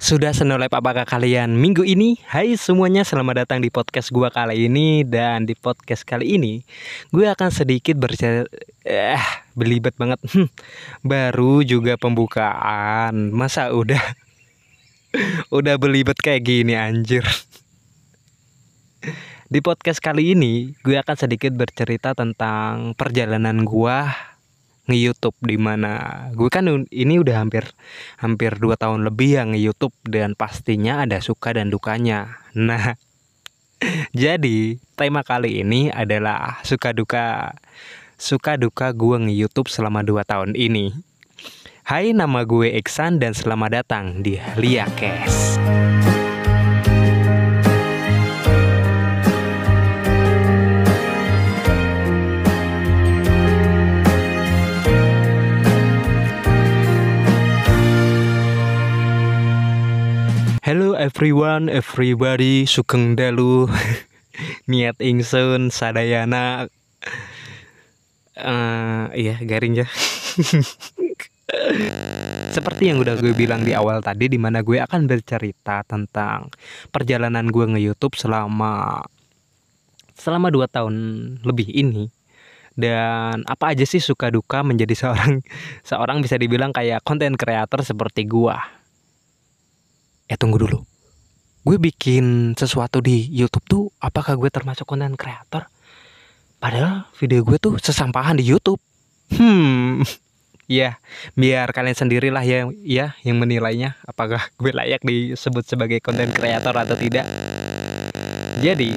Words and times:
Sudah 0.00 0.32
senolep 0.32 0.72
apakah 0.72 1.04
kalian. 1.04 1.60
Minggu 1.60 1.84
ini? 1.84 2.16
Hai 2.24 2.56
semuanya, 2.56 3.04
selamat 3.04 3.44
datang 3.44 3.60
di 3.60 3.68
podcast 3.68 4.08
gua 4.08 4.32
kali 4.32 4.64
ini. 4.64 5.04
Dan 5.04 5.44
di 5.44 5.52
podcast 5.52 6.08
kali 6.08 6.40
ini 6.40 6.64
Gue 7.12 7.28
akan 7.28 7.52
sedikit 7.52 8.00
bercerita 8.00 8.48
Eh, 8.80 9.20
belibet 9.52 9.92
banget. 10.00 10.16
Hmm, 10.32 10.48
Baru 11.04 11.60
juga 11.60 12.00
pembukaan. 12.00 13.28
Masa 13.28 13.76
udah 13.76 14.00
Udah 15.60 15.76
belibet 15.76 16.16
kayak 16.16 16.48
gini 16.48 16.80
anjir? 16.80 17.28
Di 19.52 19.60
podcast 19.60 20.00
kali 20.00 20.32
ini 20.32 20.80
Gue 20.80 20.96
akan 20.96 21.16
sedikit 21.20 21.52
bercerita 21.52 22.16
tentang 22.16 22.96
perjalanan 22.96 23.68
gua 23.68 24.16
nge-YouTube 24.90 25.38
di 25.46 25.56
mana 25.56 26.26
gue 26.34 26.50
kan 26.50 26.66
ini 26.90 27.14
udah 27.22 27.46
hampir 27.46 27.70
hampir 28.18 28.58
dua 28.58 28.74
tahun 28.74 29.06
lebih 29.06 29.38
yang 29.38 29.48
nge-YouTube 29.54 29.94
dan 30.10 30.34
pastinya 30.34 31.06
ada 31.06 31.22
suka 31.22 31.54
dan 31.54 31.70
dukanya. 31.70 32.42
Nah, 32.58 32.98
jadi 34.26 34.76
tema 34.98 35.22
kali 35.22 35.62
ini 35.62 35.88
adalah 35.94 36.58
suka 36.66 36.90
duka 36.90 37.54
suka 38.20 38.58
duka 38.58 38.92
gue 38.92 39.16
nge-YouTube 39.30 39.70
selama 39.70 40.02
dua 40.02 40.26
tahun 40.26 40.58
ini. 40.58 40.92
Hai, 41.86 42.12
nama 42.14 42.46
gue 42.46 42.70
Iksan 42.78 43.18
dan 43.18 43.34
selamat 43.34 43.82
datang 43.82 44.22
di 44.22 44.38
Liakes. 44.54 45.58
Hello 60.70 60.94
everyone, 60.94 61.66
everybody, 61.66 62.62
sugeng 62.62 63.18
dalu, 63.18 63.66
niat 64.70 65.02
ingsun, 65.02 65.66
sadayana, 65.66 66.70
uh, 68.38 69.10
iya 69.10 69.34
garing 69.42 69.82
ya. 69.82 69.90
Seperti 72.54 72.86
yang 72.86 73.02
udah 73.02 73.18
gue 73.18 73.34
bilang 73.34 73.66
di 73.66 73.74
awal 73.74 73.98
tadi, 73.98 74.30
di 74.30 74.38
mana 74.38 74.62
gue 74.62 74.78
akan 74.78 75.10
bercerita 75.10 75.82
tentang 75.82 76.54
perjalanan 76.94 77.50
gue 77.50 77.66
nge 77.74 77.82
YouTube 77.90 78.14
selama 78.14 79.02
selama 80.14 80.54
dua 80.54 80.70
tahun 80.70 80.94
lebih 81.42 81.66
ini. 81.66 82.06
Dan 82.78 83.42
apa 83.42 83.74
aja 83.74 83.82
sih 83.82 83.98
suka 83.98 84.30
duka 84.30 84.62
menjadi 84.62 84.94
seorang 85.02 85.42
seorang 85.82 86.22
bisa 86.22 86.38
dibilang 86.38 86.70
kayak 86.70 87.02
konten 87.02 87.34
kreator 87.34 87.82
seperti 87.82 88.22
gua 88.30 88.78
eh 90.30 90.38
tunggu 90.38 90.62
dulu. 90.62 90.86
Gue 91.66 91.76
bikin 91.76 92.54
sesuatu 92.54 93.02
di 93.02 93.26
YouTube 93.34 93.66
tuh 93.66 93.84
apakah 93.98 94.38
gue 94.38 94.46
termasuk 94.48 94.86
konten 94.86 95.18
kreator? 95.18 95.66
Padahal 96.62 97.10
video 97.18 97.42
gue 97.42 97.58
tuh 97.58 97.74
sesampahan 97.82 98.38
di 98.38 98.46
YouTube. 98.46 98.78
Hmm. 99.34 100.06
Ya 100.70 101.02
biar 101.34 101.74
kalian 101.74 101.98
sendirilah 101.98 102.46
ya 102.46 102.70
ya 102.86 103.18
yang 103.26 103.42
menilainya. 103.42 103.98
Apakah 104.06 104.54
gue 104.54 104.70
layak 104.70 105.02
disebut 105.02 105.66
sebagai 105.66 105.98
konten 105.98 106.30
kreator 106.30 106.70
atau 106.70 106.94
tidak? 106.94 107.26
Jadi 108.62 108.94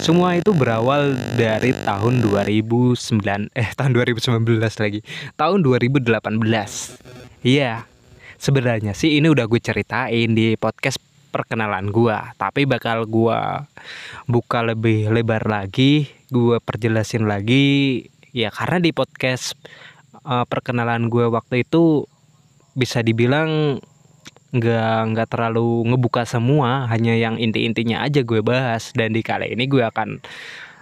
semua 0.00 0.40
itu 0.40 0.56
berawal 0.56 1.12
dari 1.36 1.76
tahun 1.84 2.24
2009 2.24 2.96
eh 3.52 3.68
tahun 3.76 3.92
2019 3.92 4.40
lagi. 4.56 5.04
Tahun 5.36 5.58
2018 5.60 6.16
iya 7.44 7.84
sebenarnya 8.46 8.94
sih 8.94 9.18
ini 9.18 9.26
udah 9.26 9.50
gue 9.50 9.58
ceritain 9.58 10.30
di 10.30 10.54
podcast 10.54 11.02
perkenalan 11.34 11.90
gue 11.90 12.14
tapi 12.38 12.62
bakal 12.62 13.02
gue 13.10 13.40
buka 14.30 14.62
lebih 14.62 15.10
lebar 15.10 15.50
lagi 15.50 16.16
gue 16.30 16.58
perjelasin 16.62 17.26
lagi. 17.26 18.06
Ya 18.36 18.52
karena 18.52 18.82
di 18.82 18.90
podcast 18.92 19.56
uh, 20.26 20.44
perkenalan 20.44 21.08
gue 21.08 21.24
waktu 21.30 21.64
itu 21.64 22.04
bisa 22.76 23.00
dibilang 23.00 23.80
nggak 24.52 24.98
nggak 25.12 25.28
terlalu 25.28 25.88
ngebuka 25.92 26.22
semua 26.28 26.86
hanya 26.92 27.16
yang 27.16 27.40
inti-intinya 27.40 28.04
aja 28.04 28.20
gue 28.26 28.40
bahas. 28.42 28.92
Dan 28.92 29.16
di 29.16 29.22
kali 29.22 29.54
ini 29.54 29.64
gue 29.70 29.82
akan 29.86 30.20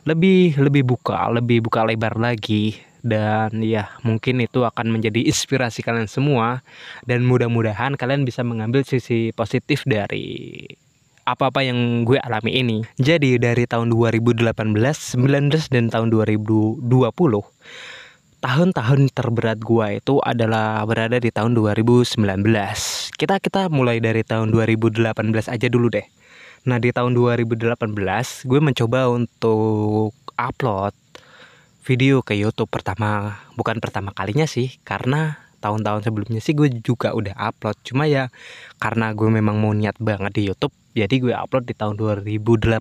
lebih 0.05 0.61
lebih 0.61 0.85
buka 0.85 1.33
lebih 1.33 1.65
buka 1.65 1.87
lebar 1.89 2.21
lagi 2.21 2.77
dan 3.05 3.61
ya 3.61 3.93
mungkin 4.01 4.41
itu 4.41 4.65
akan 4.65 4.89
menjadi 4.89 5.21
inspirasi 5.29 5.85
kalian 5.85 6.09
semua 6.09 6.65
dan 7.05 7.21
mudah-mudahan 7.29 8.01
kalian 8.01 8.25
bisa 8.25 8.41
mengambil 8.41 8.81
sisi 8.83 9.31
positif 9.37 9.85
dari 9.85 10.65
apa-apa 11.29 11.65
yang 11.65 12.05
gue 12.05 12.21
alami 12.21 12.61
ini. 12.61 12.79
Jadi 13.01 13.37
dari 13.41 13.65
tahun 13.69 13.93
2018, 13.93 14.53
19 14.53 15.73
dan 15.73 15.93
tahun 15.93 16.09
2020 16.13 16.85
tahun-tahun 18.45 19.09
terberat 19.17 19.57
gue 19.65 20.05
itu 20.05 20.21
adalah 20.21 20.85
berada 20.85 21.17
di 21.17 21.33
tahun 21.33 21.57
2019. 21.57 22.21
Kita 23.17 23.41
kita 23.41 23.73
mulai 23.73 24.05
dari 24.05 24.21
tahun 24.21 24.53
2018 24.53 25.01
aja 25.49 25.67
dulu 25.73 25.89
deh. 25.89 26.05
Nah, 26.69 26.77
di 26.77 26.93
tahun 26.93 27.17
2018 27.17 27.73
gue 28.45 28.61
mencoba 28.61 29.09
untuk 29.09 30.13
upload 30.37 30.93
video 31.85 32.25
ke 32.25 32.33
YouTube 32.33 32.73
pertama 32.73 33.45
bukan 33.61 33.77
pertama 33.77 34.17
kalinya 34.17 34.49
sih 34.49 34.81
karena 34.89 35.45
tahun-tahun 35.61 36.05
sebelumnya 36.05 36.41
sih 36.41 36.57
gue 36.57 36.69
juga 36.81 37.13
udah 37.13 37.37
upload. 37.37 37.77
Cuma 37.85 38.09
ya 38.09 38.33
karena 38.81 39.13
gue 39.13 39.29
memang 39.29 39.61
mau 39.61 39.73
niat 39.77 40.01
banget 40.01 40.33
di 40.37 40.43
YouTube 40.49 40.73
jadi 40.97 41.15
gue 41.21 41.35
upload 41.37 41.69
di 41.69 41.75
tahun 41.77 41.99
2018 42.01 42.81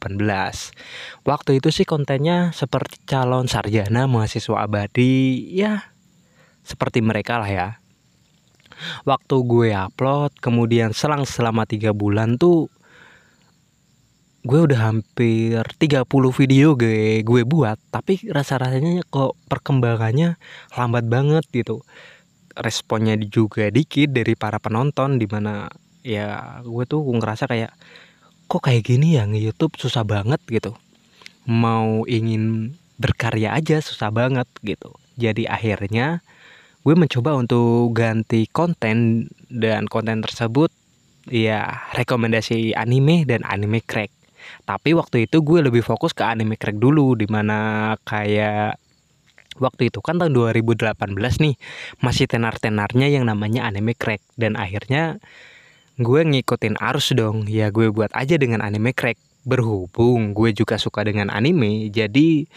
waktu 1.26 1.52
itu 1.58 1.70
sih 1.74 1.88
kontennya 1.88 2.54
seperti 2.54 3.02
calon 3.10 3.50
sarjana 3.50 4.06
mahasiswa 4.06 4.70
abadi 4.70 5.42
ya 5.52 5.92
seperti 6.64 7.04
mereka 7.04 7.44
lah 7.44 7.52
ya. 7.52 7.68
Waktu 9.04 9.36
gue 9.48 9.70
upload 9.76 10.32
kemudian 10.40 10.96
selang 10.96 11.28
selama 11.28 11.68
tiga 11.68 11.92
bulan 11.92 12.40
tuh 12.40 12.72
gue 14.44 14.60
udah 14.60 14.92
hampir 14.92 15.64
30 15.64 16.04
video 16.36 16.76
gue 16.76 17.24
gue 17.24 17.42
buat 17.48 17.80
tapi 17.96 18.28
rasa-rasanya 18.28 19.08
kok 19.08 19.40
perkembangannya 19.48 20.36
lambat 20.76 21.08
banget 21.08 21.48
gitu. 21.56 21.80
Responnya 22.60 23.16
juga 23.16 23.72
dikit 23.72 24.12
dari 24.12 24.36
para 24.36 24.60
penonton 24.60 25.16
di 25.16 25.32
mana 25.32 25.72
ya 26.04 26.60
gue 26.60 26.84
tuh 26.84 27.08
ngerasa 27.08 27.48
kayak 27.48 27.72
kok 28.52 28.68
kayak 28.68 28.84
gini 28.84 29.16
ya 29.16 29.24
nge 29.24 29.40
YouTube 29.48 29.80
susah 29.80 30.04
banget 30.04 30.44
gitu. 30.52 30.76
Mau 31.48 32.04
ingin 32.04 32.76
berkarya 33.00 33.56
aja 33.56 33.80
susah 33.80 34.12
banget 34.12 34.46
gitu. 34.60 34.92
Jadi 35.16 35.48
akhirnya 35.48 36.20
gue 36.84 36.96
mencoba 37.00 37.40
untuk 37.40 37.96
ganti 37.96 38.52
konten 38.52 39.32
dan 39.48 39.88
konten 39.88 40.20
tersebut 40.20 40.68
ya 41.32 41.88
rekomendasi 41.96 42.76
anime 42.76 43.24
dan 43.24 43.48
anime 43.48 43.80
crack 43.80 44.12
tapi 44.64 44.96
waktu 44.96 45.28
itu 45.28 45.44
gue 45.44 45.60
lebih 45.60 45.84
fokus 45.84 46.16
ke 46.16 46.24
anime 46.24 46.56
crack 46.56 46.80
dulu 46.80 47.20
di 47.20 47.28
mana 47.28 47.92
kayak 48.08 48.80
waktu 49.60 49.92
itu 49.92 50.00
kan 50.00 50.18
tahun 50.18 50.34
2018 50.34 50.96
nih 51.20 51.56
masih 52.00 52.26
tenar-tenarnya 52.32 53.12
yang 53.12 53.28
namanya 53.28 53.68
anime 53.68 53.92
crack. 53.94 54.24
Dan 54.40 54.56
akhirnya 54.56 55.20
gue 56.00 56.22
ngikutin 56.24 56.80
arus 56.80 57.12
dong. 57.12 57.46
Ya 57.52 57.70
gue 57.76 57.92
buat 57.92 58.10
aja 58.16 58.40
dengan 58.40 58.64
anime 58.64 58.96
crack. 58.96 59.20
Berhubung 59.44 60.32
gue 60.32 60.56
juga 60.56 60.80
suka 60.80 61.04
dengan 61.04 61.28
anime 61.28 61.92
jadi 61.92 62.48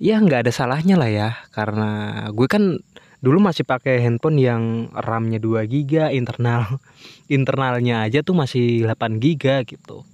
ya 0.00 0.16
nggak 0.16 0.48
ada 0.48 0.52
salahnya 0.56 0.96
lah 0.96 1.10
ya. 1.12 1.30
Karena 1.52 2.24
gue 2.32 2.48
kan 2.48 2.80
dulu 3.20 3.36
masih 3.44 3.68
pakai 3.68 4.00
handphone 4.00 4.40
yang 4.40 4.88
RAM-nya 4.96 5.36
2 5.36 5.68
GB 5.68 6.16
internal 6.16 6.80
internalnya 7.28 8.08
aja 8.08 8.24
tuh 8.24 8.32
masih 8.32 8.88
8 8.88 9.20
GB 9.20 9.68
gitu 9.68 10.08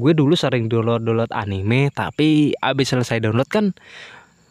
gue 0.00 0.16
dulu 0.16 0.32
sering 0.32 0.72
download 0.72 1.04
download 1.04 1.30
anime 1.36 1.92
tapi 1.92 2.56
abis 2.56 2.96
selesai 2.96 3.20
download 3.20 3.46
kan 3.52 3.76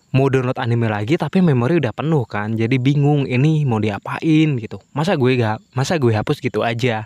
mau 0.09 0.25
download 0.25 0.57
anime 0.57 0.89
lagi 0.89 1.17
tapi 1.21 1.41
memori 1.41 1.77
udah 1.77 1.93
penuh 1.93 2.25
kan. 2.25 2.57
Jadi 2.57 2.81
bingung 2.81 3.29
ini 3.29 3.65
mau 3.65 3.77
diapain 3.77 4.57
gitu. 4.57 4.81
Masa 4.93 5.13
gue 5.17 5.37
gak 5.37 5.61
masa 5.77 6.01
gue 6.01 6.13
hapus 6.13 6.41
gitu 6.41 6.65
aja? 6.65 7.05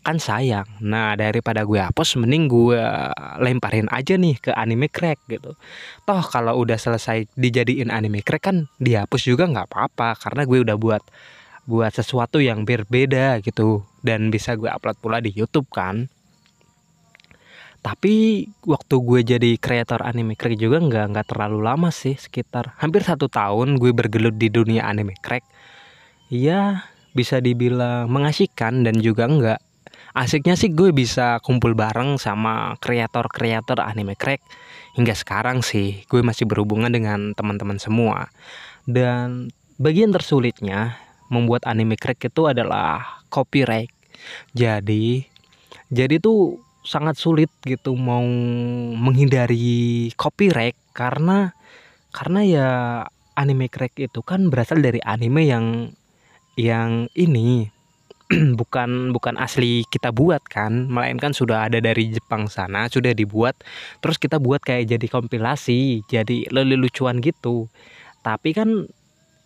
Kan 0.00 0.16
sayang. 0.18 0.66
Nah 0.80 1.14
daripada 1.14 1.62
gue 1.62 1.78
hapus 1.78 2.18
mending 2.18 2.50
gue 2.50 2.80
lemparin 3.38 3.86
aja 3.92 4.16
nih 4.18 4.40
ke 4.40 4.50
anime 4.54 4.90
crack 4.90 5.20
gitu. 5.30 5.54
Toh 6.08 6.22
kalau 6.26 6.58
udah 6.58 6.78
selesai 6.80 7.30
dijadiin 7.38 7.92
anime 7.92 8.24
crack 8.24 8.50
kan 8.50 8.66
dihapus 8.82 9.30
juga 9.30 9.46
nggak 9.46 9.70
apa-apa 9.70 10.18
karena 10.18 10.42
gue 10.48 10.58
udah 10.66 10.76
buat 10.80 11.02
buat 11.70 11.92
sesuatu 11.94 12.42
yang 12.42 12.66
berbeda 12.66 13.38
gitu. 13.46 13.86
Dan 14.00 14.32
bisa 14.32 14.56
gue 14.56 14.66
upload 14.66 14.96
pula 14.98 15.20
di 15.22 15.30
YouTube 15.30 15.68
kan 15.70 16.08
tapi 17.80 18.44
waktu 18.68 18.94
gue 19.00 19.20
jadi 19.24 19.50
kreator 19.56 20.04
anime 20.04 20.36
crack 20.36 20.60
juga 20.60 20.84
nggak 20.84 21.06
nggak 21.16 21.26
terlalu 21.32 21.64
lama 21.64 21.88
sih 21.88 22.12
sekitar 22.12 22.76
hampir 22.76 23.00
satu 23.00 23.32
tahun 23.32 23.80
gue 23.80 23.96
bergelut 23.96 24.36
di 24.36 24.52
dunia 24.52 24.84
anime 24.84 25.16
crack. 25.16 25.44
Ya 26.28 26.84
bisa 27.16 27.40
dibilang 27.40 28.12
mengasihkan 28.12 28.84
dan 28.84 29.00
juga 29.00 29.26
enggak 29.26 29.60
asiknya 30.12 30.58
sih 30.58 30.70
gue 30.70 30.90
bisa 30.90 31.38
kumpul 31.40 31.72
bareng 31.72 32.18
sama 32.20 32.76
kreator-kreator 32.84 33.80
anime 33.80 34.12
crack. 34.12 34.44
Hingga 35.00 35.16
sekarang 35.16 35.64
sih 35.64 36.04
gue 36.04 36.20
masih 36.20 36.44
berhubungan 36.44 36.92
dengan 36.92 37.32
teman-teman 37.32 37.80
semua. 37.80 38.28
Dan 38.84 39.48
bagian 39.80 40.12
tersulitnya 40.12 41.00
membuat 41.32 41.64
anime 41.64 41.96
crack 41.96 42.28
itu 42.28 42.44
adalah 42.44 43.24
copyright. 43.32 43.88
Jadi 44.52 45.24
jadi 45.88 46.20
tuh 46.20 46.60
sangat 46.80 47.20
sulit 47.20 47.52
gitu 47.64 47.92
mau 47.96 48.24
menghindari 48.96 50.08
copyright 50.16 50.76
karena 50.96 51.52
karena 52.10 52.40
ya 52.42 52.68
anime 53.36 53.70
crack 53.70 53.94
itu 54.00 54.20
kan 54.24 54.48
berasal 54.48 54.80
dari 54.80 54.98
anime 55.04 55.44
yang 55.46 55.66
yang 56.58 57.06
ini 57.16 57.70
bukan 58.60 59.10
bukan 59.10 59.34
asli 59.40 59.82
kita 59.90 60.14
buat 60.14 60.42
kan. 60.46 60.86
Melainkan 60.86 61.34
sudah 61.34 61.66
ada 61.66 61.82
dari 61.82 62.14
Jepang 62.14 62.46
sana 62.46 62.86
sudah 62.86 63.10
dibuat 63.10 63.58
terus 63.98 64.16
kita 64.22 64.38
buat 64.38 64.62
kayak 64.62 64.86
jadi 64.96 65.06
kompilasi 65.10 66.06
jadi 66.06 66.46
lelucuan 66.54 67.18
gitu. 67.18 67.66
Tapi 68.22 68.54
kan 68.54 68.86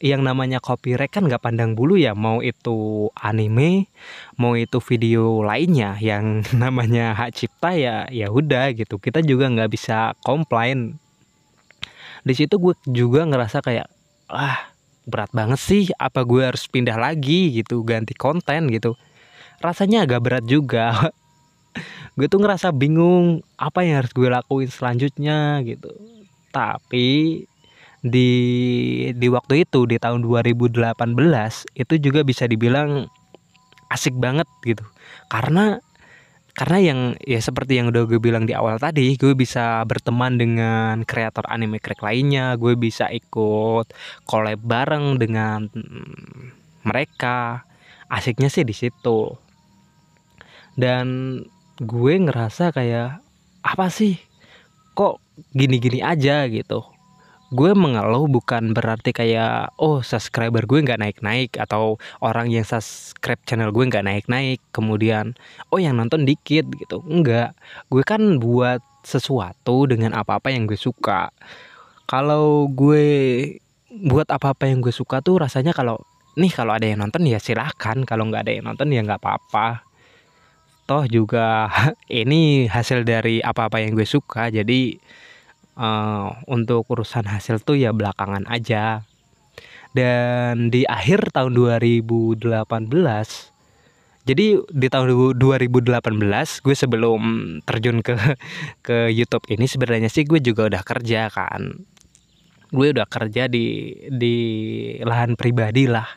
yang 0.03 0.27
namanya 0.27 0.59
copyright 0.59 1.11
kan 1.11 1.27
nggak 1.27 1.43
pandang 1.43 1.79
bulu 1.79 1.95
ya 1.95 2.13
mau 2.19 2.43
itu 2.43 3.09
anime 3.15 3.87
mau 4.35 4.59
itu 4.59 4.83
video 4.83 5.41
lainnya 5.47 5.95
yang 6.03 6.43
namanya 6.63 7.15
hak 7.15 7.31
cipta 7.35 7.73
ya 7.77 7.97
ya 8.11 8.29
udah 8.31 8.75
gitu. 8.75 8.99
Kita 8.99 9.23
juga 9.23 9.51
nggak 9.51 9.71
bisa 9.71 10.13
komplain. 10.27 10.99
Di 12.25 12.33
situ 12.33 12.57
gue 12.57 12.75
juga 12.89 13.29
ngerasa 13.29 13.61
kayak 13.61 13.87
ah 14.33 14.73
berat 15.05 15.31
banget 15.37 15.61
sih 15.61 15.85
apa 16.01 16.25
gue 16.25 16.41
harus 16.41 16.65
pindah 16.65 16.97
lagi 16.97 17.53
gitu 17.53 17.85
ganti 17.85 18.17
konten 18.17 18.73
gitu. 18.73 18.97
Rasanya 19.61 20.09
agak 20.09 20.21
berat 20.25 20.45
juga. 20.45 20.93
Gue 22.15 22.31
tuh 22.31 22.39
ngerasa 22.39 22.71
bingung 22.71 23.43
apa 23.59 23.83
yang 23.83 23.99
harus 23.99 24.15
gue 24.15 24.31
lakuin 24.31 24.71
selanjutnya 24.71 25.59
gitu. 25.67 25.91
Tapi 26.55 27.43
di 28.05 28.31
di 29.17 29.29
waktu 29.33 29.65
itu 29.65 29.89
di 29.89 29.97
tahun 29.97 30.21
2018 30.21 30.77
itu 31.73 31.95
juga 31.97 32.21
bisa 32.21 32.45
dibilang 32.45 33.09
asik 33.89 34.13
banget 34.21 34.45
gitu. 34.61 34.85
Karena 35.33 35.81
karena 36.55 36.79
yang 36.79 37.01
ya 37.25 37.41
seperti 37.41 37.81
yang 37.81 37.91
udah 37.91 38.07
gue 38.07 38.21
bilang 38.21 38.45
di 38.47 38.55
awal 38.55 38.79
tadi 38.79 39.17
gue 39.17 39.33
bisa 39.35 39.83
berteman 39.89 40.39
dengan 40.39 41.03
kreator 41.03 41.49
anime 41.51 41.83
crack 41.83 42.05
lainnya 42.05 42.55
gue 42.61 42.79
bisa 42.79 43.09
ikut 43.09 43.91
collab 44.29 44.61
bareng 44.61 45.17
dengan 45.17 45.67
mereka. 46.85 47.65
Asiknya 48.13 48.53
sih 48.53 48.69
di 48.69 48.77
situ. 48.77 49.33
Dan 50.77 51.41
gue 51.81 52.15
ngerasa 52.21 52.69
kayak 52.71 53.25
apa 53.65 53.87
sih? 53.89 54.21
Kok 54.93 55.19
gini-gini 55.57 56.05
aja? 56.05 56.47
gitu 56.47 56.94
gue 57.55 57.71
mengeluh 57.71 58.27
bukan 58.27 58.75
berarti 58.75 59.15
kayak 59.15 59.79
oh 59.79 60.03
subscriber 60.03 60.67
gue 60.67 60.83
nggak 60.83 60.99
naik-naik 60.99 61.55
atau 61.55 62.03
orang 62.19 62.51
yang 62.51 62.67
subscribe 62.67 63.39
channel 63.47 63.71
gue 63.71 63.87
nggak 63.87 64.03
naik-naik 64.03 64.59
kemudian 64.75 65.39
oh 65.71 65.79
yang 65.79 65.95
nonton 65.95 66.27
dikit 66.27 66.67
gitu. 66.75 66.99
Enggak 67.07 67.55
gue 67.95 68.03
kan 68.03 68.43
buat 68.43 68.83
sesuatu 69.07 69.87
dengan 69.87 70.19
apa-apa 70.19 70.51
yang 70.51 70.67
gue 70.67 70.75
suka. 70.75 71.31
Kalau 72.11 72.67
gue 72.75 73.07
buat 74.03 74.27
apa-apa 74.27 74.67
yang 74.67 74.83
gue 74.83 74.91
suka 74.91 75.23
tuh 75.23 75.47
rasanya 75.47 75.71
kalau 75.71 76.03
nih 76.35 76.51
kalau 76.51 76.75
ada 76.75 76.91
yang 76.91 77.07
nonton 77.07 77.23
ya 77.31 77.39
silahkan 77.39 78.03
kalau 78.03 78.27
nggak 78.27 78.51
ada 78.51 78.53
yang 78.59 78.67
nonton 78.67 78.91
ya 78.91 79.07
nggak 79.07 79.23
apa-apa. 79.23 79.87
Toh 80.91 81.07
juga 81.07 81.71
ini 82.11 82.67
hasil 82.67 83.07
dari 83.07 83.39
apa-apa 83.39 83.79
yang 83.79 83.95
gue 83.95 84.09
suka 84.09 84.51
jadi 84.51 84.99
uh, 85.79 86.39
untuk 86.51 86.87
urusan 86.91 87.27
hasil 87.27 87.63
tuh 87.63 87.79
ya 87.79 87.91
belakangan 87.95 88.47
aja. 88.51 89.07
Dan 89.95 90.75
di 90.75 90.83
akhir 90.91 91.31
tahun 91.31 91.55
2018 91.55 92.43
jadi 94.25 94.57
di 94.57 94.89
tahun 94.89 95.37
2018 95.37 95.93
gue 96.65 96.77
sebelum 96.77 97.21
terjun 97.69 98.01
ke 98.01 98.17
ke 98.87 99.13
YouTube 99.13 99.45
ini 99.53 99.69
sebenarnya 99.69 100.09
sih 100.09 100.25
gue 100.25 100.41
juga 100.41 100.73
udah 100.73 100.83
kerja 100.83 101.29
kan. 101.29 101.85
Gue 102.73 102.97
udah 102.97 103.05
kerja 103.05 103.47
di 103.53 103.93
di 104.09 104.37
lahan 105.05 105.37
pribadi 105.37 105.85
lah 105.87 106.09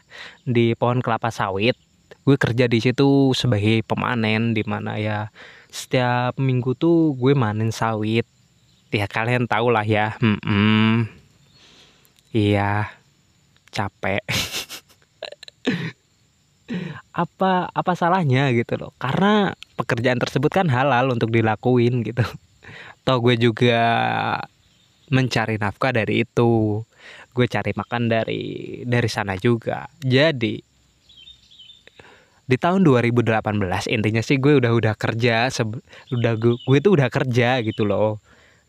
di 0.48 0.72
pohon 0.80 1.04
kelapa 1.04 1.30
sawit. 1.36 1.76
Gue 2.24 2.40
kerja 2.40 2.72
di 2.72 2.80
situ 2.80 3.36
sebagai 3.36 3.84
pemanen 3.84 4.56
di 4.56 4.64
mana 4.64 4.96
ya 4.96 5.28
setiap 5.68 6.40
minggu 6.40 6.80
tuh 6.80 7.12
gue 7.20 7.36
manen 7.36 7.76
sawit 7.76 8.24
ya 8.92 9.08
kalian 9.08 9.48
tahu 9.50 9.72
lah 9.72 9.84
ya. 9.84 10.16
Hmm. 10.20 11.08
iya. 12.32 12.92
Capek. 13.72 14.24
Apa 17.16 17.72
apa 17.72 17.92
salahnya 17.96 18.52
gitu 18.52 18.76
loh? 18.76 18.92
Karena 19.00 19.56
pekerjaan 19.80 20.20
tersebut 20.20 20.52
kan 20.52 20.68
halal 20.68 21.16
untuk 21.16 21.32
dilakuin 21.32 22.04
gitu. 22.04 22.28
Toh 23.08 23.18
gue 23.24 23.40
juga 23.40 23.82
mencari 25.08 25.56
nafkah 25.56 25.96
dari 25.96 26.28
itu. 26.28 26.84
Gue 27.32 27.46
cari 27.48 27.72
makan 27.72 28.12
dari 28.12 28.44
dari 28.84 29.08
sana 29.08 29.40
juga. 29.40 29.88
Jadi 30.04 30.60
di 32.48 32.56
tahun 32.56 32.84
2018 32.84 33.28
intinya 33.92 34.24
sih 34.24 34.40
gue 34.40 34.60
udah 34.64 34.72
udah 34.72 34.96
kerja 34.96 35.52
udah 36.16 36.34
gue, 36.40 36.56
gue 36.56 36.78
tuh 36.80 36.96
udah 36.96 37.12
kerja 37.12 37.60
gitu 37.60 37.84
loh 37.84 38.24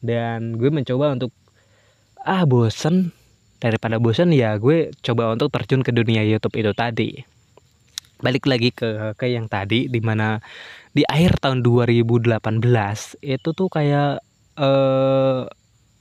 dan 0.04 0.56
gue 0.56 0.70
mencoba 0.70 1.14
untuk 1.14 1.32
ah 2.22 2.44
bosen. 2.46 3.14
Daripada 3.58 3.98
bosen 3.98 4.30
ya 4.30 4.54
gue 4.54 4.94
coba 5.02 5.34
untuk 5.34 5.50
terjun 5.50 5.82
ke 5.82 5.90
dunia 5.90 6.22
YouTube 6.22 6.54
itu 6.54 6.70
tadi. 6.74 7.10
Balik 8.22 8.46
lagi 8.46 8.70
ke 8.70 9.14
ke 9.18 9.26
yang 9.30 9.50
tadi 9.50 9.90
di 9.90 9.98
mana 9.98 10.38
di 10.94 11.02
akhir 11.06 11.42
tahun 11.42 11.66
2018 11.66 12.38
itu 13.22 13.48
tuh 13.54 13.68
kayak 13.70 14.22
eh 14.58 15.42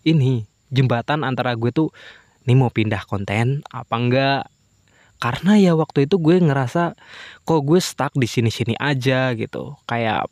ini 0.06 0.46
jembatan 0.70 1.26
antara 1.26 1.54
gue 1.58 1.74
tuh 1.74 1.90
nih 2.46 2.58
mau 2.58 2.70
pindah 2.70 3.04
konten 3.10 3.66
apa 3.74 3.96
enggak? 3.98 4.44
Karena 5.18 5.58
ya 5.58 5.74
waktu 5.74 6.06
itu 6.06 6.22
gue 6.22 6.38
ngerasa 6.38 6.94
kok 7.42 7.62
gue 7.66 7.82
stuck 7.82 8.14
di 8.14 8.30
sini-sini 8.30 8.78
aja 8.78 9.34
gitu. 9.34 9.74
Kayak 9.90 10.30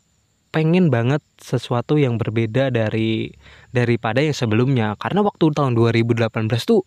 pengen 0.56 0.88
banget 0.88 1.20
sesuatu 1.36 2.00
yang 2.00 2.16
berbeda 2.16 2.72
dari 2.72 3.28
daripada 3.76 4.24
yang 4.24 4.32
sebelumnya. 4.32 4.96
Karena 4.96 5.20
waktu 5.20 5.52
tahun 5.52 5.76
2018 5.76 6.32
tuh 6.64 6.80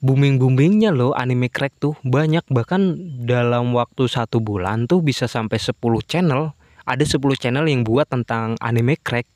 booming 0.00 0.40
boomingnya 0.40 0.88
loh 0.88 1.12
anime 1.12 1.52
crack 1.52 1.76
tuh 1.76 1.92
banyak. 2.00 2.40
Bahkan 2.48 2.80
dalam 3.28 3.76
waktu 3.76 4.08
satu 4.08 4.40
bulan 4.40 4.88
tuh 4.88 5.04
bisa 5.04 5.28
sampai 5.28 5.60
10 5.60 5.76
channel. 6.08 6.56
Ada 6.88 7.04
10 7.04 7.20
channel 7.36 7.68
yang 7.68 7.84
buat 7.84 8.08
tentang 8.08 8.56
anime 8.64 8.96
crack. 8.96 9.28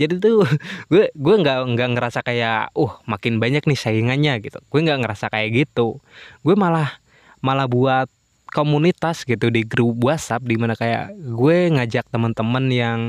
Jadi 0.00 0.16
tuh 0.16 0.48
gue 0.90 1.12
gue 1.12 1.34
nggak 1.36 1.68
nggak 1.76 1.88
ngerasa 2.00 2.24
kayak 2.24 2.72
uh 2.72 2.96
makin 3.04 3.36
banyak 3.36 3.60
nih 3.68 3.76
saingannya 3.76 4.40
gitu. 4.40 4.56
Gue 4.72 4.80
nggak 4.80 5.04
ngerasa 5.04 5.28
kayak 5.28 5.68
gitu. 5.68 6.00
Gue 6.40 6.56
malah 6.56 6.96
malah 7.44 7.68
buat 7.68 8.08
komunitas 8.56 9.28
gitu 9.28 9.52
di 9.52 9.68
grup 9.68 10.00
WhatsApp 10.00 10.48
di 10.48 10.56
mana 10.56 10.72
kayak 10.72 11.12
gue 11.12 11.76
ngajak 11.76 12.08
teman-teman 12.08 12.64
yang 12.72 13.00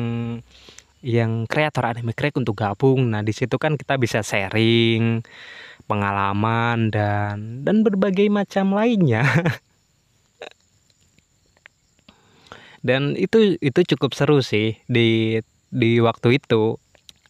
yang 1.00 1.48
kreator 1.48 1.88
anime 1.88 2.12
crack 2.12 2.36
untuk 2.36 2.60
gabung. 2.60 3.08
Nah, 3.08 3.24
di 3.24 3.32
situ 3.32 3.56
kan 3.56 3.80
kita 3.80 3.96
bisa 3.96 4.20
sharing 4.20 5.24
pengalaman 5.88 6.92
dan 6.92 7.64
dan 7.64 7.88
berbagai 7.88 8.28
macam 8.28 8.76
lainnya. 8.76 9.24
dan 12.88 13.16
itu 13.16 13.56
itu 13.64 13.80
cukup 13.96 14.12
seru 14.12 14.44
sih 14.44 14.76
di 14.92 15.40
di 15.72 16.04
waktu 16.04 16.44
itu. 16.44 16.76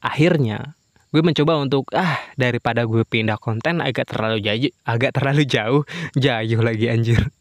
Akhirnya 0.01 0.73
gue 1.13 1.21
mencoba 1.21 1.61
untuk 1.61 1.93
ah 1.93 2.17
daripada 2.33 2.81
gue 2.89 3.05
pindah 3.05 3.37
konten 3.37 3.77
agak 3.79 4.11
terlalu 4.11 4.43
jauh 4.43 4.69
agak 4.83 5.15
terlalu 5.15 5.47
jauh 5.47 5.81
jauh 6.19 6.61
lagi 6.61 6.91
anjir 6.91 7.31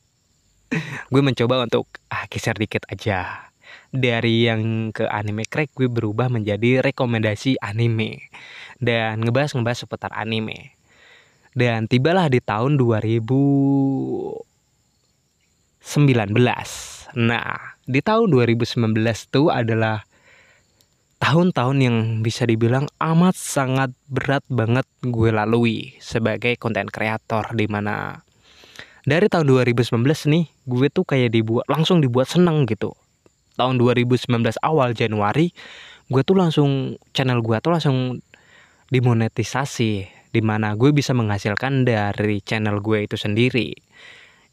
gue 1.13 1.23
mencoba 1.23 1.63
untuk 1.63 1.87
ah 2.11 2.27
geser 2.27 2.59
dikit 2.59 2.87
aja. 2.91 3.51
Dari 3.91 4.47
yang 4.51 4.91
ke 4.91 5.07
anime 5.07 5.47
crack 5.47 5.73
gue 5.75 5.87
berubah 5.91 6.29
menjadi 6.31 6.83
rekomendasi 6.83 7.59
anime 7.63 8.31
dan 8.83 9.23
ngebahas 9.23 9.55
ngebahas 9.57 9.87
seputar 9.87 10.13
anime. 10.15 10.75
Dan 11.57 11.89
tibalah 11.89 12.29
di 12.29 12.45
tahun 12.45 12.77
2019 12.77 14.43
nah 17.17 17.79
di 17.89 18.03
tahun 18.03 18.29
2019 18.29 18.93
itu 18.99 19.49
adalah 19.49 20.05
tahun-tahun 21.17 21.79
yang 21.81 21.97
bisa 22.21 22.45
dibilang 22.45 22.91
amat 23.01 23.35
sangat 23.39 23.91
berat 24.11 24.45
banget 24.53 24.85
gue 25.01 25.31
lalui 25.33 25.97
sebagai 25.97 26.61
konten 26.61 26.91
kreator 26.93 27.57
di 27.57 27.65
mana 27.71 28.26
dari 29.07 29.31
tahun 29.31 29.47
2019 29.47 30.03
nih 30.03 30.45
gue 30.67 30.87
tuh 30.91 31.07
kayak 31.07 31.31
dibuat 31.31 31.65
langsung 31.71 32.03
dibuat 32.03 32.27
seneng 32.27 32.67
gitu. 32.67 32.93
Tahun 33.55 33.79
2019 33.79 34.27
awal 34.61 34.93
Januari 34.99 35.55
gue 36.11 36.23
tuh 36.27 36.35
langsung 36.35 36.99
channel 37.15 37.39
gue 37.39 37.57
tuh 37.63 37.71
langsung 37.71 38.19
dimonetisasi 38.91 39.93
di 40.35 40.41
mana 40.43 40.75
gue 40.75 40.91
bisa 40.91 41.15
menghasilkan 41.15 41.87
dari 41.87 42.43
channel 42.43 42.83
gue 42.83 43.07
itu 43.07 43.15
sendiri. 43.15 43.79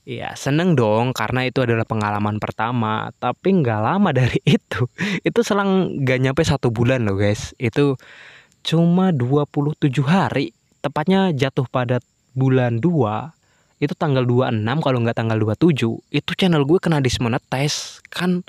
Ya 0.05 0.38
seneng 0.38 0.77
dong 0.77 1.17
karena 1.17 1.50
itu 1.50 1.63
adalah 1.63 1.88
pengalaman 1.88 2.36
pertama 2.36 3.07
Tapi 3.24 3.55
nggak 3.63 3.79
lama 3.79 4.12
dari 4.12 4.36
itu 4.60 4.83
Itu 5.24 5.48
selang 5.48 6.03
gak 6.03 6.19
nyampe 6.19 6.43
satu 6.43 6.75
bulan 6.75 7.07
loh 7.07 7.15
guys. 7.15 7.55
Itu 7.55 7.95
cuma 8.67 9.15
27 9.15 9.88
hari 10.03 10.51
Tepatnya 10.83 11.31
jatuh 11.31 11.63
pada 11.72 12.03
bulan 12.36 12.83
2 12.83 13.42
Itu 13.81 13.93
tanggal 13.97 14.25
26 14.25 14.63
kalau 14.81 14.97
nggak 15.01 15.17
tanggal 15.17 15.37
27 15.37 16.13
Itu 16.13 16.31
channel 16.37 16.63
gue 16.65 16.79
kena 16.81 16.99
dismonetize. 16.99 18.01
Kan 18.09 18.45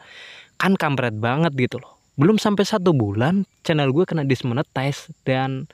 kan 0.60 0.74
kampret 0.74 1.16
banget 1.16 1.52
gitu 1.56 1.80
loh. 1.80 1.96
Belum 2.14 2.38
sampai 2.38 2.62
satu 2.64 2.94
bulan 2.94 3.48
channel 3.66 3.90
gue 3.90 4.04
kena 4.04 4.24
dismonetize. 4.24 5.12
Dan 5.24 5.68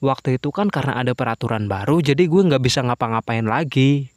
waktu 0.00 0.38
itu 0.40 0.54
kan 0.54 0.70
karena 0.70 0.98
ada 0.98 1.12
peraturan 1.14 1.66
baru 1.66 1.98
Jadi 1.98 2.30
gue 2.30 2.42
nggak 2.48 2.62
bisa 2.62 2.84
ngapa-ngapain 2.86 3.46
lagi. 3.46 4.10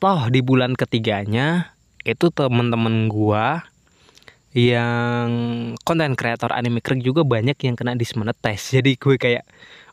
Toh 0.00 0.32
di 0.32 0.40
bulan 0.40 0.72
ketiganya 0.72 1.76
itu 2.08 2.32
temen-temen 2.32 3.12
gua 3.12 3.68
yang 4.56 5.28
konten 5.86 6.18
kreator 6.18 6.50
anime 6.50 6.82
krik 6.82 7.04
juga 7.04 7.22
banyak 7.22 7.54
yang 7.60 7.76
kena 7.76 7.94
dismonetize. 7.94 8.74
Jadi 8.80 8.96
gue 8.96 9.20
kayak 9.20 9.44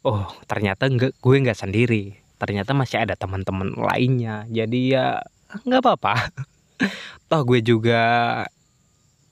oh 0.07 0.25
ternyata 0.47 0.87
enggak 0.87 1.13
gue 1.19 1.35
nggak 1.43 1.59
sendiri 1.59 2.17
ternyata 2.37 2.71
masih 2.77 3.03
ada 3.03 3.17
teman-teman 3.17 3.73
lainnya. 3.77 4.45
Jadi 4.49 4.93
ya 4.93 5.21
nggak 5.65 5.81
apa-apa. 5.81 6.33
Toh 7.29 7.41
gue 7.43 7.59
juga 7.65 8.01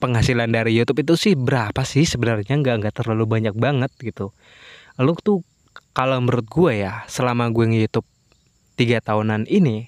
penghasilan 0.01 0.51
dari 0.51 0.75
YouTube 0.75 1.05
itu 1.05 1.13
sih 1.15 1.33
berapa 1.38 1.81
sih 1.85 2.03
sebenarnya? 2.03 2.57
Nggak 2.59 2.75
nggak 2.81 2.95
terlalu 3.01 3.25
banyak 3.29 3.55
banget 3.55 3.91
gitu. 4.01 4.33
Lalu 4.97 5.12
tuh 5.21 5.39
kalau 5.95 6.19
menurut 6.19 6.45
gue 6.50 6.83
ya 6.83 7.07
selama 7.07 7.47
gue 7.53 7.65
nge-YouTube 7.71 8.07
tiga 8.75 9.00
tahunan 9.00 9.47
ini 9.47 9.88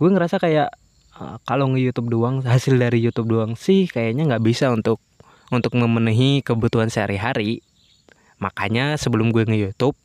gue 0.00 0.08
ngerasa 0.08 0.40
kayak 0.40 0.72
uh, 1.20 1.36
kalau 1.44 1.68
nge 1.74 1.84
YouTube 1.84 2.08
doang 2.08 2.40
hasil 2.40 2.80
dari 2.80 3.04
YouTube 3.04 3.28
doang 3.28 3.52
sih 3.58 3.84
kayaknya 3.90 4.24
nggak 4.32 4.44
bisa 4.46 4.72
untuk 4.72 5.02
untuk 5.52 5.76
memenuhi 5.76 6.44
kebutuhan 6.44 6.88
sehari-hari. 6.92 7.64
Makanya 8.38 8.96
sebelum 8.96 9.34
gue 9.34 9.44
nge 9.44 9.58
YouTube 9.58 9.96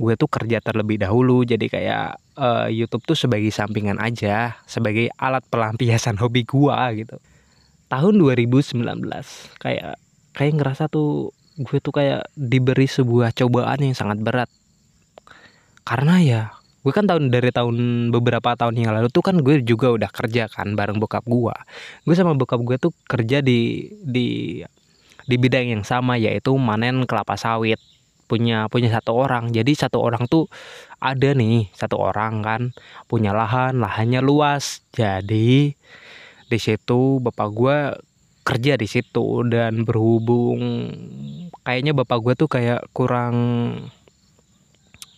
gue 0.00 0.14
tuh 0.16 0.32
kerja 0.32 0.64
terlebih 0.64 0.96
dahulu 0.96 1.44
jadi 1.44 1.66
kayak 1.68 2.06
uh, 2.40 2.66
YouTube 2.72 3.04
tuh 3.04 3.12
sebagai 3.12 3.52
sampingan 3.52 4.00
aja 4.00 4.56
sebagai 4.64 5.12
alat 5.20 5.44
pelampiasan 5.52 6.16
hobi 6.24 6.48
gue 6.48 7.04
gitu. 7.04 7.16
Tahun 7.92 8.14
2019 8.16 8.80
kayak 9.60 10.00
kayak 10.32 10.52
ngerasa 10.56 10.88
tuh 10.88 11.36
gue 11.60 11.78
tuh 11.84 11.92
kayak 11.92 12.24
diberi 12.32 12.88
sebuah 12.88 13.36
cobaan 13.36 13.84
yang 13.84 13.92
sangat 13.92 14.24
berat. 14.24 14.48
Karena 15.84 16.16
ya 16.24 16.42
gue 16.80 16.92
kan 16.96 17.04
tahun 17.04 17.28
dari 17.28 17.52
tahun 17.52 18.08
beberapa 18.08 18.56
tahun 18.56 18.80
yang 18.80 18.96
lalu 18.96 19.12
tuh 19.12 19.20
kan 19.20 19.36
gue 19.36 19.60
juga 19.60 19.92
udah 19.92 20.08
kerja 20.08 20.48
kan 20.48 20.72
bareng 20.72 20.96
bokap 20.96 21.28
gue 21.28 21.52
gue 22.08 22.14
sama 22.16 22.32
bokap 22.32 22.56
gue 22.64 22.80
tuh 22.80 22.92
kerja 23.04 23.44
di 23.44 23.92
di 24.00 24.60
di 25.28 25.36
bidang 25.36 25.76
yang 25.76 25.84
sama 25.84 26.16
yaitu 26.16 26.56
manen 26.56 27.04
kelapa 27.04 27.36
sawit 27.36 27.76
punya 28.30 28.70
punya 28.70 28.94
satu 28.94 29.18
orang. 29.18 29.50
Jadi 29.50 29.74
satu 29.74 29.98
orang 29.98 30.30
tuh 30.30 30.46
ada 31.02 31.34
nih 31.34 31.66
satu 31.74 31.98
orang 31.98 32.46
kan 32.46 32.62
punya 33.10 33.34
lahan 33.34 33.82
lahannya 33.82 34.22
luas. 34.22 34.86
Jadi 34.94 35.74
di 36.46 36.58
situ 36.62 37.18
bapak 37.18 37.48
gue 37.50 37.78
kerja 38.46 38.78
di 38.78 38.86
situ 38.86 39.42
dan 39.50 39.82
berhubung 39.82 40.62
kayaknya 41.66 41.92
bapak 41.98 42.18
gue 42.22 42.34
tuh 42.38 42.48
kayak 42.50 42.86
kurang 42.94 43.34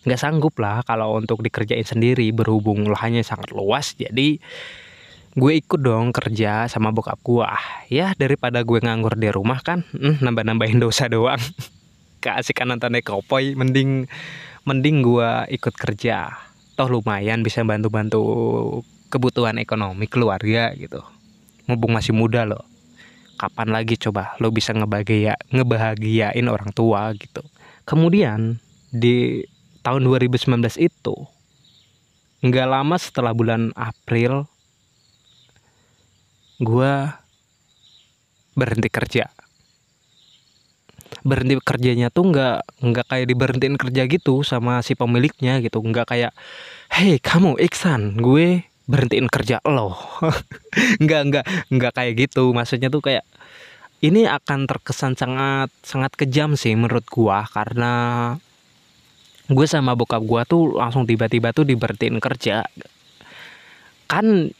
nggak 0.03 0.19
sanggup 0.19 0.57
lah 0.57 0.81
kalau 0.81 1.21
untuk 1.21 1.45
dikerjain 1.45 1.85
sendiri. 1.85 2.33
Berhubung 2.33 2.89
lahannya 2.89 3.21
sangat 3.21 3.53
luas 3.53 3.93
jadi 3.93 4.41
gue 5.33 5.53
ikut 5.57 5.81
dong 5.81 6.13
kerja 6.13 6.69
sama 6.69 6.93
bokap 6.93 7.17
gue 7.25 7.49
ya 7.89 8.13
daripada 8.13 8.61
gue 8.61 8.77
nganggur 8.77 9.17
di 9.17 9.33
rumah 9.33 9.65
kan 9.65 9.81
hmm, 9.81 10.21
nambah 10.21 10.45
nambahin 10.45 10.77
dosa 10.77 11.09
doang 11.09 11.41
keasikan 12.23 12.71
nonton 12.71 12.95
ekopoy 12.95 13.51
mending 13.59 14.07
mending 14.63 15.03
gue 15.03 15.31
ikut 15.51 15.75
kerja. 15.75 16.31
Toh 16.79 16.87
lumayan 16.87 17.43
bisa 17.43 17.61
bantu 17.67 17.91
bantu 17.91 18.21
kebutuhan 19.11 19.59
ekonomi 19.59 20.07
keluarga 20.07 20.71
gitu. 20.79 21.03
Mumpung 21.67 21.91
masih 21.91 22.15
muda 22.15 22.47
loh 22.47 22.63
kapan 23.43 23.75
lagi 23.75 23.99
coba 23.99 24.37
lo 24.39 24.53
bisa 24.53 24.71
ngebahagia 24.71 25.35
ngebahagiain 25.51 26.47
orang 26.47 26.71
tua 26.71 27.11
gitu. 27.17 27.43
Kemudian 27.83 28.63
di 28.93 29.43
tahun 29.83 30.07
2019 30.07 30.63
itu 30.79 31.15
nggak 32.43 32.67
lama 32.67 32.95
setelah 32.95 33.35
bulan 33.35 33.75
April 33.75 34.47
gue 36.63 36.93
berhenti 38.55 38.87
kerja 38.87 39.27
berhenti 41.21 41.61
kerjanya 41.61 42.09
tuh 42.09 42.33
nggak 42.33 42.57
nggak 42.81 43.05
kayak 43.05 43.25
diberhentiin 43.29 43.77
kerja 43.77 44.03
gitu 44.09 44.41
sama 44.41 44.81
si 44.81 44.97
pemiliknya 44.97 45.61
gitu. 45.61 45.77
Nggak 45.79 46.09
kayak 46.09 46.31
hei 46.89 47.21
kamu 47.21 47.61
Iksan 47.61 48.17
gue 48.17 48.65
berhentiin 48.89 49.29
kerja 49.31 49.61
lo. 49.63 49.95
Nggak 51.03 51.21
nggak 51.29 51.45
nggak 51.71 51.93
kayak 51.95 52.13
gitu. 52.27 52.51
Maksudnya 52.51 52.91
tuh 52.91 52.99
kayak 52.99 53.23
ini 54.03 54.27
akan 54.27 54.67
terkesan 54.67 55.15
sangat 55.15 55.71
sangat 55.79 56.11
kejam 56.19 56.59
sih 56.59 56.75
menurut 56.75 57.07
gua. 57.07 57.47
Karena 57.47 57.93
gue 59.47 59.67
sama 59.67 59.95
bokap 59.95 60.23
gue 60.23 60.41
tuh 60.47 60.75
langsung 60.75 61.07
tiba-tiba 61.07 61.55
tuh 61.55 61.63
diberhentiin 61.63 62.19
kerja. 62.19 62.67
Kan 64.11 64.51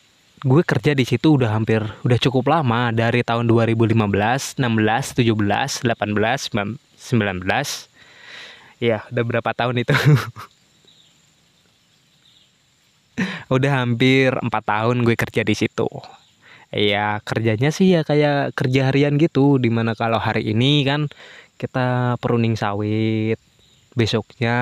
gue 0.43 0.59
kerja 0.59 0.91
di 0.91 1.07
situ 1.07 1.39
udah 1.39 1.55
hampir 1.55 1.79
udah 2.03 2.19
cukup 2.19 2.51
lama. 2.51 2.91
Dari 2.91 3.23
tahun 3.23 3.47
2015, 3.47 4.59
16, 4.59 4.59
17, 4.59 5.87
18, 5.87 5.87
19 5.87 8.83
ya 8.83 9.07
udah 9.07 9.23
berapa 9.23 9.51
tahun 9.55 9.87
itu? 9.87 9.95
Udah 13.45 13.85
hampir 13.85 14.33
empat 14.33 14.65
tahun 14.65 15.05
gue 15.05 15.13
kerja 15.13 15.45
di 15.45 15.53
situ. 15.53 15.85
Ya 16.73 17.21
kerjanya 17.21 17.69
sih 17.69 17.93
ya 17.93 18.01
kayak 18.01 18.57
kerja 18.57 18.89
harian 18.89 19.21
gitu. 19.21 19.61
Di 19.61 19.69
mana 19.69 19.93
kalau 19.93 20.17
hari 20.17 20.49
ini 20.49 20.81
kan 20.81 21.05
kita 21.61 22.17
peruning 22.17 22.57
sawit. 22.57 23.37
Besoknya 23.93 24.57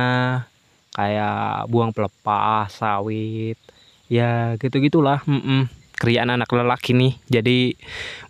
kayak 0.91 1.71
buang 1.71 1.95
pelepah 1.95 2.67
sawit 2.67 3.55
ya 4.11 4.59
gitu 4.59 4.83
gitulah 4.83 5.23
mm 5.23 5.39
-mm. 5.39 5.61
kerjaan 5.95 6.35
anak 6.35 6.51
lelaki 6.51 6.91
nih. 6.91 7.15
Jadi 7.31 7.79